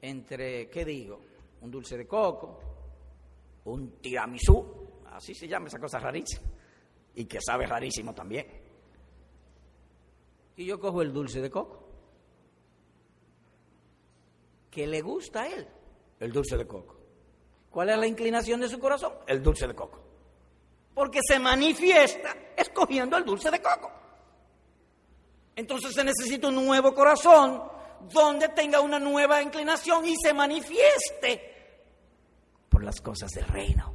[0.00, 1.20] entre, ¿qué digo?
[1.60, 2.60] Un dulce de coco,
[3.66, 6.46] un tiramisú, así se llama esa cosa rarísima,
[7.14, 8.46] y que sabe rarísimo también.
[10.56, 11.87] Y yo cojo el dulce de coco
[14.70, 15.66] que le gusta a él,
[16.20, 16.96] el dulce de coco.
[17.70, 19.12] ¿Cuál es la inclinación de su corazón?
[19.26, 20.00] El dulce de coco.
[20.94, 23.92] Porque se manifiesta escogiendo el dulce de coco.
[25.54, 27.62] Entonces se necesita un nuevo corazón
[28.12, 31.56] donde tenga una nueva inclinación y se manifieste
[32.68, 33.94] por las cosas del reino,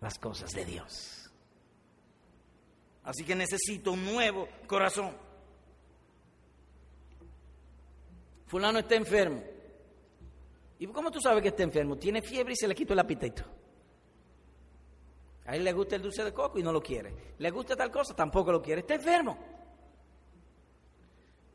[0.00, 1.30] las cosas de Dios.
[3.04, 5.16] Así que necesito un nuevo corazón.
[8.46, 9.42] Fulano está enfermo.
[10.78, 11.96] ¿Y cómo tú sabes que está enfermo?
[11.96, 13.42] Tiene fiebre y se le quitó el apetito.
[15.46, 17.34] A él le gusta el dulce de coco y no lo quiere.
[17.38, 18.80] Le gusta tal cosa, tampoco lo quiere.
[18.80, 19.38] Está enfermo.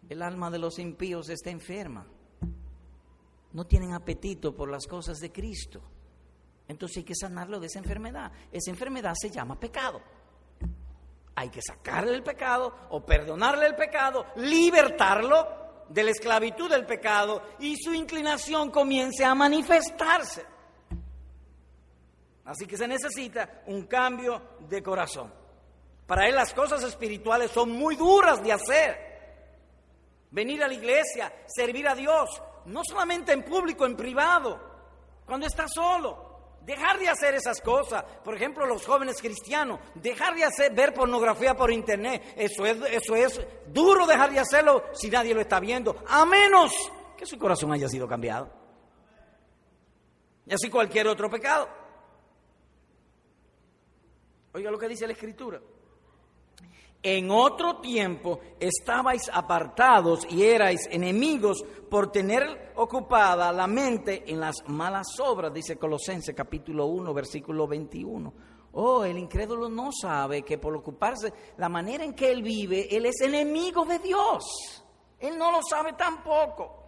[0.09, 2.05] El alma de los impíos está enferma.
[3.53, 5.81] No tienen apetito por las cosas de Cristo.
[6.67, 8.31] Entonces hay que sanarlo de esa enfermedad.
[8.51, 10.01] Esa enfermedad se llama pecado.
[11.35, 15.60] Hay que sacarle el pecado o perdonarle el pecado, libertarlo
[15.93, 20.45] de la esclavitud del pecado y su inclinación comience a manifestarse.
[22.45, 25.31] Así que se necesita un cambio de corazón.
[26.07, 29.11] Para él las cosas espirituales son muy duras de hacer.
[30.31, 34.59] Venir a la iglesia, servir a Dios, no solamente en público, en privado,
[35.25, 36.30] cuando está solo.
[36.65, 41.55] Dejar de hacer esas cosas, por ejemplo, los jóvenes cristianos, dejar de hacer, ver pornografía
[41.55, 46.03] por internet, eso es, eso es duro dejar de hacerlo si nadie lo está viendo,
[46.07, 46.71] a menos
[47.17, 48.51] que su corazón haya sido cambiado.
[50.45, 51.67] Y así cualquier otro pecado.
[54.53, 55.61] Oiga lo que dice la Escritura.
[57.03, 64.57] En otro tiempo estabais apartados y erais enemigos por tener ocupada la mente en las
[64.67, 68.33] malas obras, dice Colosenses capítulo 1, versículo 21.
[68.73, 73.07] Oh, el incrédulo no sabe que por ocuparse la manera en que él vive, él
[73.07, 74.85] es enemigo de Dios.
[75.19, 76.81] Él no lo sabe tampoco.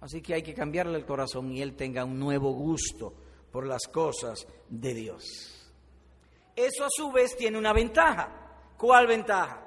[0.00, 3.12] Así que hay que cambiarle el corazón y él tenga un nuevo gusto
[3.50, 5.61] por las cosas de Dios.
[6.54, 8.28] Eso a su vez tiene una ventaja.
[8.76, 9.60] ¿Cuál ventaja?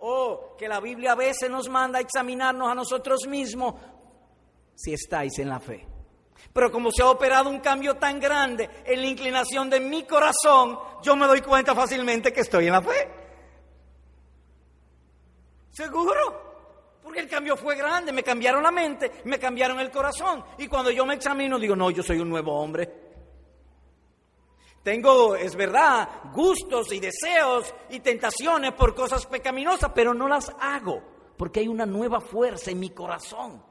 [0.00, 3.74] Oh, que la Biblia a veces nos manda a examinarnos a nosotros mismos
[4.74, 5.86] si estáis en la fe.
[6.52, 10.78] Pero como se ha operado un cambio tan grande en la inclinación de mi corazón,
[11.02, 13.10] yo me doy cuenta fácilmente que estoy en la fe.
[15.70, 16.48] Seguro.
[17.02, 20.44] Porque el cambio fue grande, me cambiaron la mente, me cambiaron el corazón.
[20.58, 23.09] Y cuando yo me examino digo, no, yo soy un nuevo hombre.
[24.82, 31.10] Tengo, es verdad, gustos y deseos y tentaciones por cosas pecaminosas, pero no las hago
[31.40, 33.62] porque hay una nueva fuerza en mi corazón.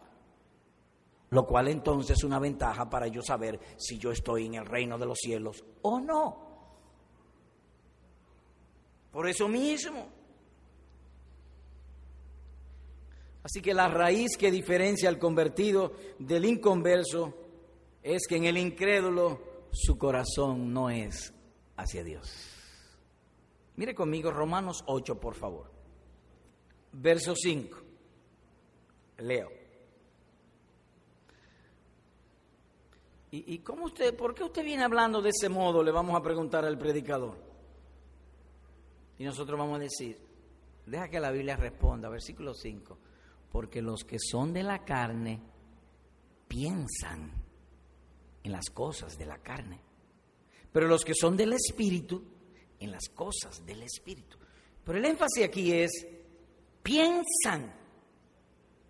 [1.29, 4.97] Lo cual entonces es una ventaja para yo saber si yo estoy en el reino
[4.97, 6.49] de los cielos o no.
[9.11, 10.07] Por eso mismo.
[13.43, 17.35] Así que la raíz que diferencia al convertido del inconverso
[18.01, 19.41] es que en el incrédulo
[19.71, 21.33] su corazón no es
[21.77, 22.31] hacia Dios.
[23.75, 25.71] Mire conmigo Romanos 8, por favor.
[26.91, 27.77] Verso 5.
[29.19, 29.49] Leo.
[33.31, 35.83] ¿Y, ¿Y, cómo usted, por qué usted viene hablando de ese modo?
[35.83, 37.37] Le vamos a preguntar al predicador.
[39.19, 40.17] Y nosotros vamos a decir,
[40.85, 42.97] deja que la Biblia responda, versículo 5,
[43.51, 45.41] porque los que son de la carne
[46.47, 47.31] piensan
[48.43, 49.81] en las cosas de la carne,
[50.71, 52.23] pero los que son del Espíritu,
[52.79, 54.37] en las cosas del Espíritu.
[54.83, 56.07] Pero el énfasis aquí es,
[56.81, 57.73] piensan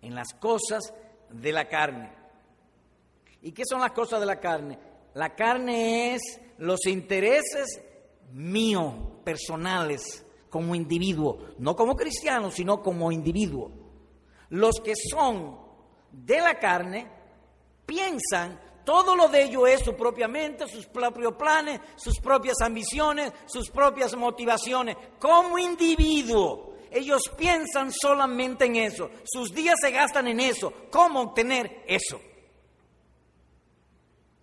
[0.02, 0.92] en las cosas
[1.30, 2.12] de la carne.
[3.42, 4.78] ¿Y qué son las cosas de la carne?
[5.14, 7.80] La carne es los intereses
[8.32, 8.94] míos,
[9.24, 13.70] personales, como individuo, no como cristiano, sino como individuo.
[14.50, 15.58] Los que son
[16.10, 17.08] de la carne
[17.86, 18.60] piensan
[18.90, 23.70] todo lo de ello es su propia mente, sus propios planes, sus propias ambiciones, sus
[23.70, 24.96] propias motivaciones.
[25.20, 29.08] Como individuo, ellos piensan solamente en eso.
[29.22, 30.72] Sus días se gastan en eso.
[30.90, 32.20] ¿Cómo obtener eso?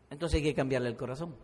[0.10, 1.36] Entonces hay que cambiarle el corazón.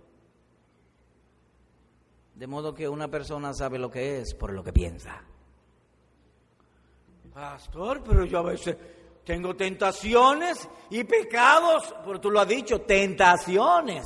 [2.36, 5.26] De modo que una persona sabe lo que es por lo que piensa.
[7.34, 8.78] Pastor, pero yo a veces
[9.26, 14.06] tengo tentaciones y pecados, pero tú lo has dicho, tentaciones.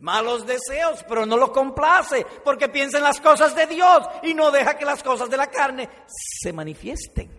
[0.00, 4.50] Malos deseos, pero no los complace porque piensa en las cosas de Dios y no
[4.50, 7.30] deja que las cosas de la carne se manifiesten.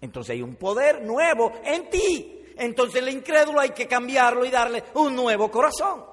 [0.00, 2.54] Entonces hay un poder nuevo en ti.
[2.56, 6.11] Entonces el incrédulo hay que cambiarlo y darle un nuevo corazón.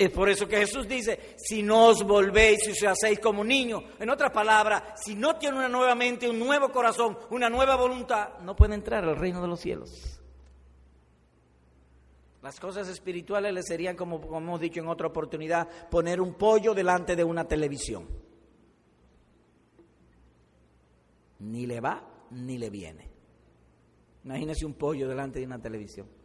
[0.00, 3.82] Es por eso que Jesús dice, si no os volvéis y os hacéis como niños,
[3.98, 8.38] en otras palabras, si no tiene una nueva mente, un nuevo corazón, una nueva voluntad,
[8.38, 10.22] no puede entrar al reino de los cielos.
[12.40, 16.72] Las cosas espirituales le serían, como, como hemos dicho en otra oportunidad, poner un pollo
[16.72, 18.08] delante de una televisión.
[21.40, 23.06] Ni le va ni le viene.
[24.24, 26.19] Imagínese un pollo delante de una televisión.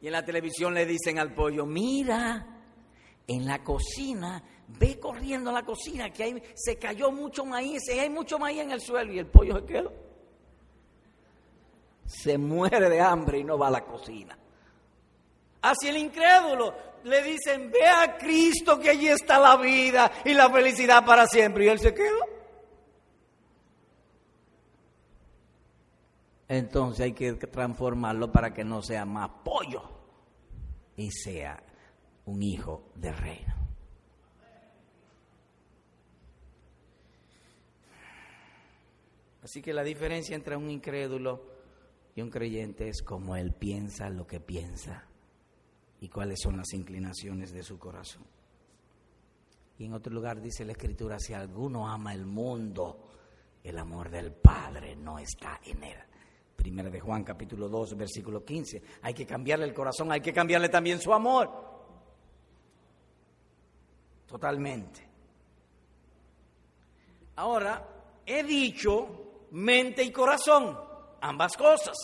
[0.00, 2.46] Y en la televisión le dicen al pollo, mira,
[3.26, 8.10] en la cocina, ve corriendo a la cocina, que se cayó mucho maíz, y hay
[8.10, 9.92] mucho maíz en el suelo, y el pollo se quedó.
[12.06, 14.38] Se muere de hambre y no va a la cocina.
[15.62, 20.48] Hacia el incrédulo le dicen, ve a Cristo que allí está la vida y la
[20.50, 21.64] felicidad para siempre.
[21.64, 22.35] Y él se quedó.
[26.48, 29.82] Entonces hay que transformarlo para que no sea más pollo
[30.96, 31.62] y sea
[32.26, 33.54] un hijo del reino.
[39.42, 41.40] Así que la diferencia entre un incrédulo
[42.16, 45.04] y un creyente es cómo él piensa lo que piensa
[46.00, 48.24] y cuáles son las inclinaciones de su corazón.
[49.78, 53.08] Y en otro lugar dice la Escritura, si alguno ama el mundo,
[53.62, 55.98] el amor del Padre no está en él.
[56.56, 58.82] Primera de Juan capítulo 2, versículo 15.
[59.02, 61.50] Hay que cambiarle el corazón, hay que cambiarle también su amor.
[64.26, 65.06] Totalmente.
[67.36, 67.86] Ahora,
[68.24, 70.78] he dicho mente y corazón,
[71.20, 71.96] ambas cosas.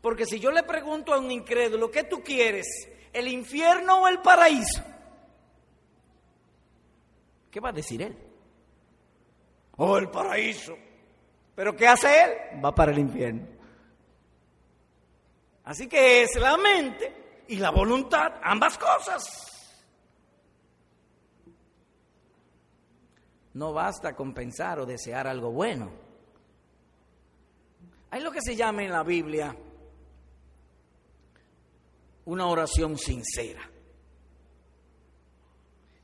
[0.00, 2.66] Porque si yo le pregunto a un incrédulo, ¿qué tú quieres?
[3.12, 4.82] ¿El infierno o el paraíso?
[7.50, 8.16] ¿Qué va a decir él?
[9.76, 10.76] Oh, el paraíso.
[11.60, 12.64] ¿Pero qué hace él?
[12.64, 13.46] Va para el infierno.
[15.64, 19.26] Así que es la mente y la voluntad, ambas cosas.
[23.52, 25.92] No basta con pensar o desear algo bueno.
[28.10, 29.54] Hay lo que se llama en la Biblia
[32.24, 33.70] una oración sincera.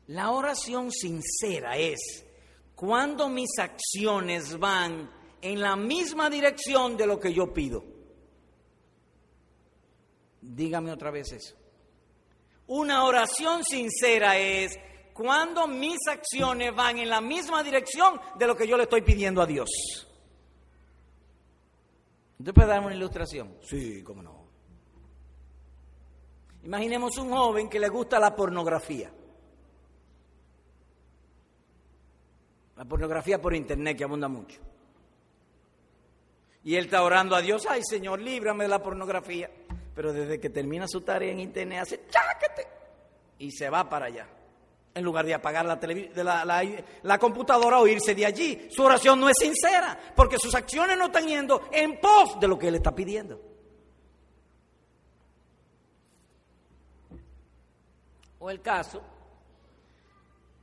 [0.08, 2.26] La oración sincera es
[2.74, 5.15] cuando mis acciones van
[5.52, 7.84] en la misma dirección de lo que yo pido.
[10.40, 11.54] Dígame otra vez eso.
[12.66, 14.76] Una oración sincera es
[15.12, 19.40] cuando mis acciones van en la misma dirección de lo que yo le estoy pidiendo
[19.40, 19.68] a Dios.
[22.38, 23.56] ¿Usted puede darme una ilustración?
[23.62, 24.46] Sí, cómo no.
[26.64, 29.12] Imaginemos un joven que le gusta la pornografía.
[32.76, 34.60] La pornografía por internet que abunda mucho.
[36.66, 39.48] Y él está orando a Dios, ay Señor, líbrame de la pornografía.
[39.94, 42.66] Pero desde que termina su tarea en internet hace cháquete
[43.38, 44.26] y se va para allá
[44.92, 45.78] en lugar de apagar la,
[46.24, 46.64] la,
[47.04, 48.66] la, computadora o irse de allí.
[48.68, 52.58] Su oración no es sincera, porque sus acciones no están yendo en pos de lo
[52.58, 53.40] que él está pidiendo.
[58.40, 59.04] O el caso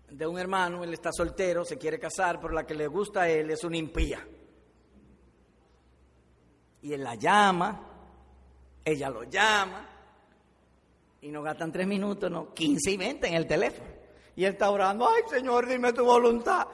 [0.10, 3.30] de un hermano, él está soltero, se quiere casar, pero la que le gusta a
[3.30, 4.28] él es una impía.
[6.84, 7.82] Y él la llama,
[8.86, 9.90] ella lo llama,
[11.22, 13.90] y no gastan tres minutos, no, 15 y 20 en el teléfono.
[14.36, 16.68] Y él está orando, ay Señor, dime tu voluntad.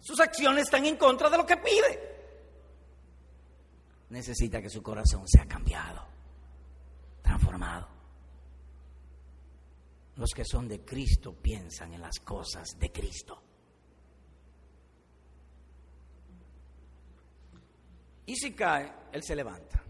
[0.00, 2.14] Sus acciones están en contra de lo que pide.
[4.08, 6.06] Necesita que su corazón sea cambiado,
[7.22, 7.88] transformado.
[10.16, 13.42] Los que son de Cristo piensan en las cosas de Cristo.
[18.26, 19.84] Y si cae, Él se levanta.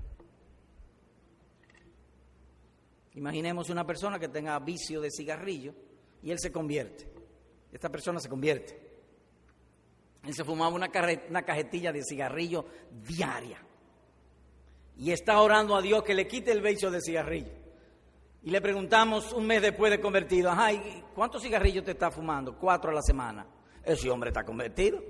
[3.14, 5.72] Imaginemos una persona que tenga vicio de cigarrillo
[6.22, 7.08] y él se convierte.
[7.72, 8.80] Esta persona se convierte.
[10.24, 13.58] Él se fumaba una, cajetilla de cigarrillo diaria.
[14.96, 17.52] Y está orando a Dios que le quite el beso de cigarrillo.
[18.42, 22.58] Y le preguntamos un mes después de convertido, ay, ¿cuántos cigarrillos te está fumando?
[22.58, 23.46] Cuatro a la semana.
[23.82, 25.02] Ese hombre está convertido.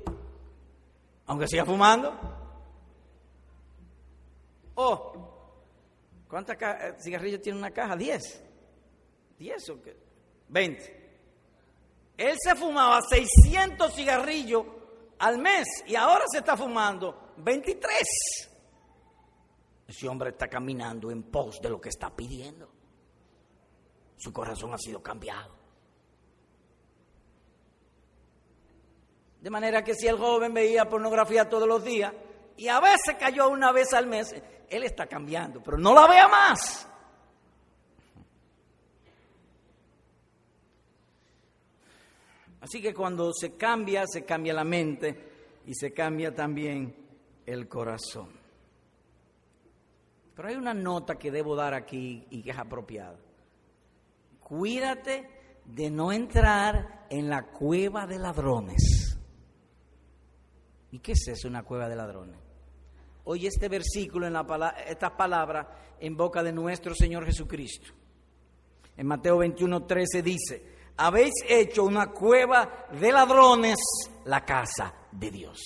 [1.27, 2.43] Aunque siga fumando.
[4.77, 5.12] Oh,
[6.29, 7.97] ¿cuántos eh, cigarrillos tiene una caja?
[7.97, 8.43] Diez.
[9.39, 9.97] ¿Diez o qué?
[10.49, 11.05] Veinte.
[12.16, 14.64] Él se fumaba 600 cigarrillos
[15.18, 17.93] al mes y ahora se está fumando 23.
[19.87, 22.70] Ese hombre está caminando en pos de lo que está pidiendo.
[24.16, 25.55] Su corazón ha sido cambiado.
[29.41, 32.14] De manera que si el joven veía pornografía todos los días
[32.57, 34.34] y a veces cayó una vez al mes,
[34.68, 36.88] él está cambiando, pero no la vea más.
[42.61, 46.96] Así que cuando se cambia, se cambia la mente y se cambia también
[47.44, 48.30] el corazón.
[50.34, 53.18] Pero hay una nota que debo dar aquí y que es apropiada.
[54.40, 59.18] Cuídate de no entrar en la cueva de ladrones.
[60.90, 62.43] ¿Y qué es eso, una cueva de ladrones?
[63.25, 65.66] Oye este versículo, en la, estas palabras
[65.99, 67.93] en boca de nuestro Señor Jesucristo.
[68.97, 73.79] En Mateo 21, 13 dice, habéis hecho una cueva de ladrones
[74.27, 75.61] la casa de Dios.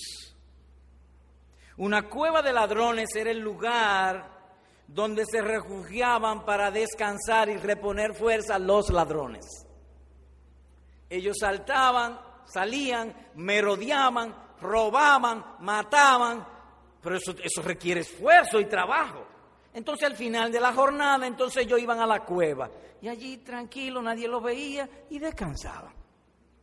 [1.77, 4.39] Una cueva de ladrones era el lugar
[4.87, 9.45] donde se refugiaban para descansar y reponer fuerza los ladrones.
[11.09, 16.45] Ellos saltaban, salían, merodeaban, robaban, mataban,
[17.01, 19.25] pero eso, eso requiere esfuerzo y trabajo.
[19.73, 22.69] Entonces al final de la jornada, entonces ellos iban a la cueva
[23.01, 25.93] y allí tranquilo, nadie los veía y descansaban.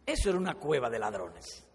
[0.05, 1.67] Eso era una cueva de ladrones.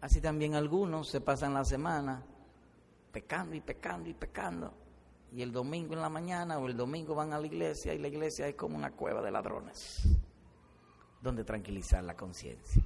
[0.00, 2.24] Así también algunos se pasan la semana
[3.12, 4.72] pecando y pecando y pecando.
[5.32, 8.08] Y el domingo en la mañana o el domingo van a la iglesia y la
[8.08, 10.02] iglesia es como una cueva de ladrones,
[11.20, 12.82] donde tranquilizar la conciencia.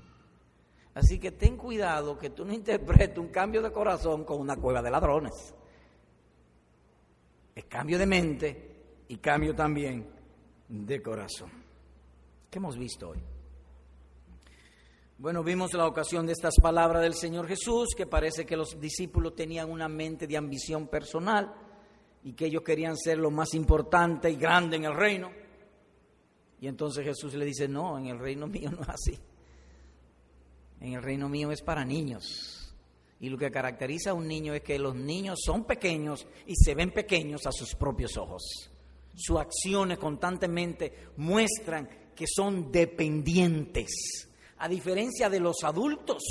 [0.94, 4.82] Así que ten cuidado que tú no interpretes un cambio de corazón con una cueva
[4.82, 5.54] de ladrones.
[7.54, 8.74] Es cambio de mente
[9.08, 10.08] y cambio también
[10.68, 11.50] de corazón.
[12.50, 13.18] ¿Qué hemos visto hoy?
[15.18, 19.36] Bueno, vimos la ocasión de estas palabras del Señor Jesús, que parece que los discípulos
[19.36, 21.54] tenían una mente de ambición personal
[22.24, 25.30] y que ellos querían ser lo más importante y grande en el reino.
[26.60, 29.18] Y entonces Jesús le dice, no, en el reino mío no es así.
[30.80, 32.74] En el reino mío es para niños.
[33.20, 36.74] Y lo que caracteriza a un niño es que los niños son pequeños y se
[36.74, 38.70] ven pequeños a sus propios ojos.
[39.14, 46.22] Sus acciones constantemente muestran que son dependientes a diferencia de los adultos.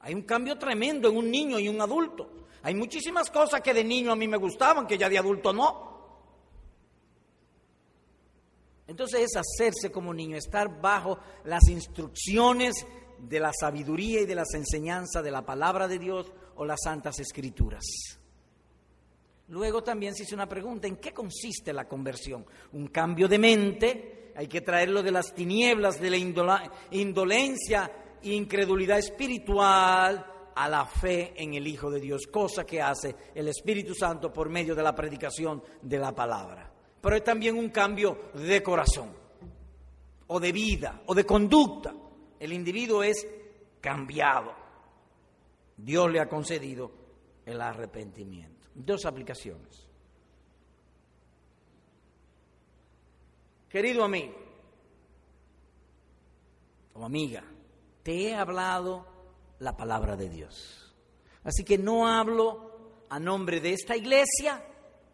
[0.00, 2.30] Hay un cambio tremendo en un niño y un adulto.
[2.62, 5.94] Hay muchísimas cosas que de niño a mí me gustaban, que ya de adulto no.
[8.86, 12.86] Entonces es hacerse como niño, estar bajo las instrucciones
[13.18, 17.18] de la sabiduría y de las enseñanzas de la palabra de Dios o las santas
[17.20, 17.84] escrituras.
[19.48, 22.46] Luego también se hizo una pregunta, ¿en qué consiste la conversión?
[22.72, 26.16] Un cambio de mente, hay que traerlo de las tinieblas, de la
[26.90, 27.90] indolencia
[28.22, 33.48] e incredulidad espiritual a la fe en el Hijo de Dios, cosa que hace el
[33.48, 36.72] Espíritu Santo por medio de la predicación de la palabra.
[37.00, 39.10] Pero es también un cambio de corazón,
[40.28, 41.94] o de vida, o de conducta.
[42.40, 43.26] El individuo es
[43.80, 44.54] cambiado.
[45.76, 46.90] Dios le ha concedido
[47.44, 48.68] el arrepentimiento.
[48.74, 49.86] Dos aplicaciones.
[53.68, 54.34] Querido amigo
[56.94, 57.42] o amiga,
[58.04, 59.04] te he hablado
[59.58, 60.94] la palabra de Dios.
[61.42, 64.64] Así que no hablo a nombre de esta iglesia,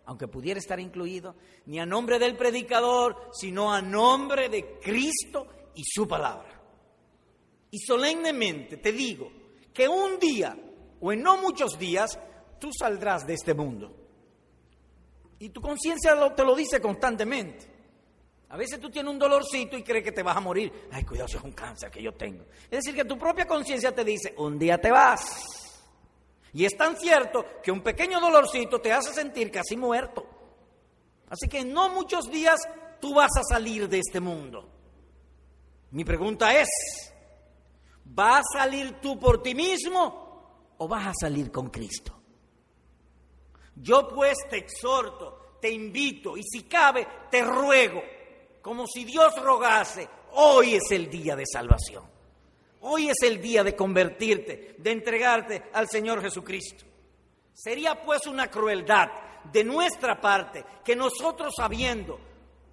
[0.04, 1.34] aunque pudiera estar incluido,
[1.66, 6.59] ni a nombre del predicador, sino a nombre de Cristo y su palabra.
[7.70, 9.30] Y solemnemente te digo
[9.72, 10.56] que un día,
[11.00, 12.18] o en no muchos días,
[12.58, 13.96] tú saldrás de este mundo.
[15.38, 17.70] Y tu conciencia te lo dice constantemente.
[18.50, 20.88] A veces tú tienes un dolorcito y crees que te vas a morir.
[20.90, 22.44] Ay, cuidado, eso es un cáncer que yo tengo.
[22.64, 25.70] Es decir, que tu propia conciencia te dice, un día te vas.
[26.52, 30.26] Y es tan cierto que un pequeño dolorcito te hace sentir casi muerto.
[31.28, 32.60] Así que en no muchos días
[33.00, 34.68] tú vas a salir de este mundo.
[35.92, 36.68] Mi pregunta es,
[38.14, 42.16] ¿vas a salir tú por ti mismo o vas a salir con Cristo?
[43.76, 48.02] Yo pues te exhorto, te invito y si cabe, te ruego
[48.62, 52.04] como si Dios rogase, hoy es el día de salvación.
[52.82, 56.84] Hoy es el día de convertirte, de entregarte al Señor Jesucristo.
[57.52, 59.08] Sería pues una crueldad
[59.52, 62.18] de nuestra parte que nosotros sabiendo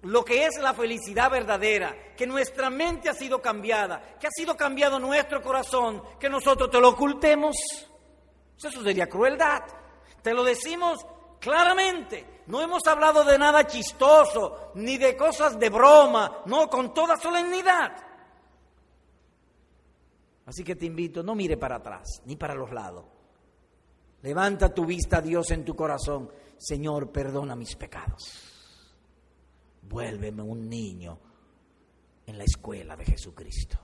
[0.02, 4.56] lo que es la felicidad verdadera, que nuestra mente ha sido cambiada, que ha sido
[4.56, 7.56] cambiado nuestro corazón, que nosotros te lo ocultemos.
[8.56, 9.62] Eso sería crueldad.
[10.22, 11.04] Te lo decimos
[11.40, 12.42] claramente.
[12.46, 17.92] No hemos hablado de nada chistoso, ni de cosas de broma, no, con toda solemnidad.
[20.46, 23.04] Así que te invito, no mire para atrás, ni para los lados.
[24.22, 26.32] Levanta tu vista a Dios en tu corazón.
[26.56, 28.47] Señor, perdona mis pecados.
[29.88, 31.18] Vuélveme un niño
[32.26, 33.78] en la escuela de Jesucristo.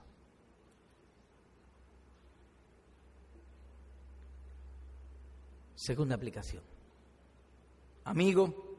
[5.74, 6.62] Segunda aplicación.
[8.05, 8.76] Amigo,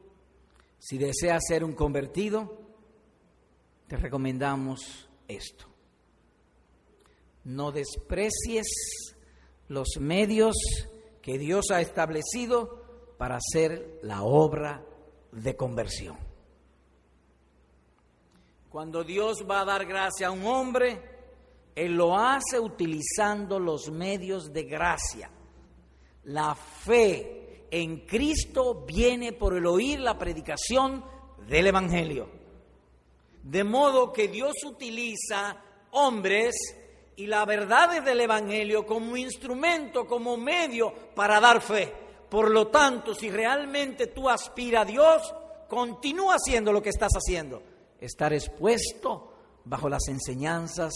[0.78, 2.60] si deseas ser un convertido,
[3.88, 5.66] te recomendamos esto.
[7.44, 8.66] No desprecies
[9.68, 10.56] los medios
[11.22, 14.84] que Dios ha establecido para hacer la obra
[15.32, 16.25] de conversión.
[18.76, 21.00] Cuando Dios va a dar gracia a un hombre,
[21.74, 25.30] Él lo hace utilizando los medios de gracia.
[26.24, 31.02] La fe en Cristo viene por el oír la predicación
[31.48, 32.28] del Evangelio.
[33.42, 35.56] De modo que Dios utiliza
[35.92, 36.54] hombres
[37.16, 41.90] y la verdad del Evangelio como instrumento, como medio para dar fe.
[42.28, 45.34] Por lo tanto, si realmente tú aspiras a Dios,
[45.66, 47.75] continúa haciendo lo que estás haciendo.
[48.00, 49.32] Estar expuesto
[49.64, 50.92] bajo las enseñanzas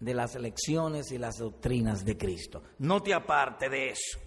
[0.00, 2.62] de las lecciones y las doctrinas de Cristo.
[2.78, 4.18] No te aparte de eso.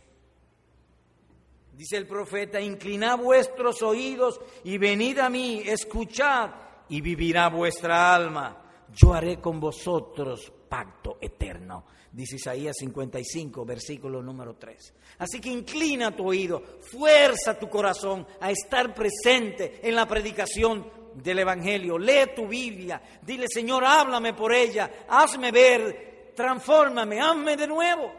[1.74, 6.50] Dice el profeta, inclinad vuestros oídos y venid a mí, escuchad
[6.90, 8.64] y vivirá vuestra alma.
[8.92, 11.86] Yo haré con vosotros pacto eterno.
[12.12, 14.94] Dice Isaías 55, versículo número 3.
[15.20, 20.88] Así que inclina tu oído, fuerza tu corazón a estar presente en la predicación
[21.24, 21.98] del Evangelio.
[21.98, 28.12] Lee tu Biblia, dile Señor, háblame por ella, hazme ver, transfórmame, hazme de nuevo,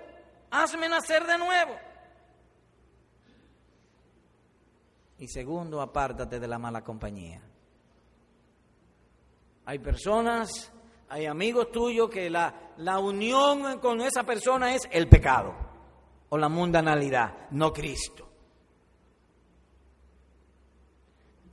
[0.50, 1.74] hazme nacer de nuevo.
[5.18, 7.42] Y segundo, apártate de la mala compañía.
[9.64, 10.72] Hay personas,
[11.08, 15.54] hay amigos tuyos que la, la unión con esa persona es el pecado
[16.28, 18.27] o la mundanalidad, no Cristo.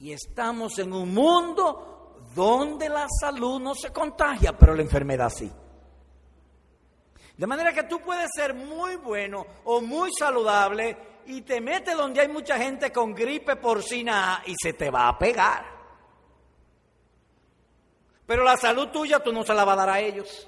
[0.05, 5.51] Y estamos en un mundo donde la salud no se contagia, pero la enfermedad sí.
[7.35, 10.95] De manera que tú puedes ser muy bueno o muy saludable
[11.25, 15.17] y te metes donde hay mucha gente con gripe porcina y se te va a
[15.17, 15.65] pegar.
[18.27, 20.47] Pero la salud tuya tú no se la va a dar a ellos.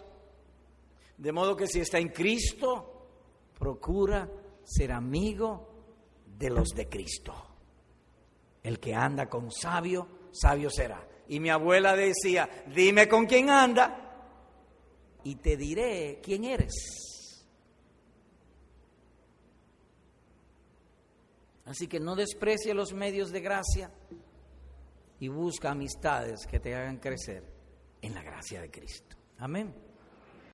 [1.18, 3.08] De modo que si está en Cristo,
[3.58, 4.30] procura
[4.64, 5.68] ser amigo
[6.28, 7.47] de los de Cristo.
[8.68, 11.08] El que anda con sabio, sabio será.
[11.30, 14.28] Y mi abuela decía, dime con quién anda
[15.24, 16.74] y te diré quién eres.
[21.64, 23.90] Así que no desprecie los medios de gracia
[25.22, 27.46] y busca amistades que te hagan crecer
[28.02, 29.16] en la gracia de Cristo.
[29.38, 29.87] Amén.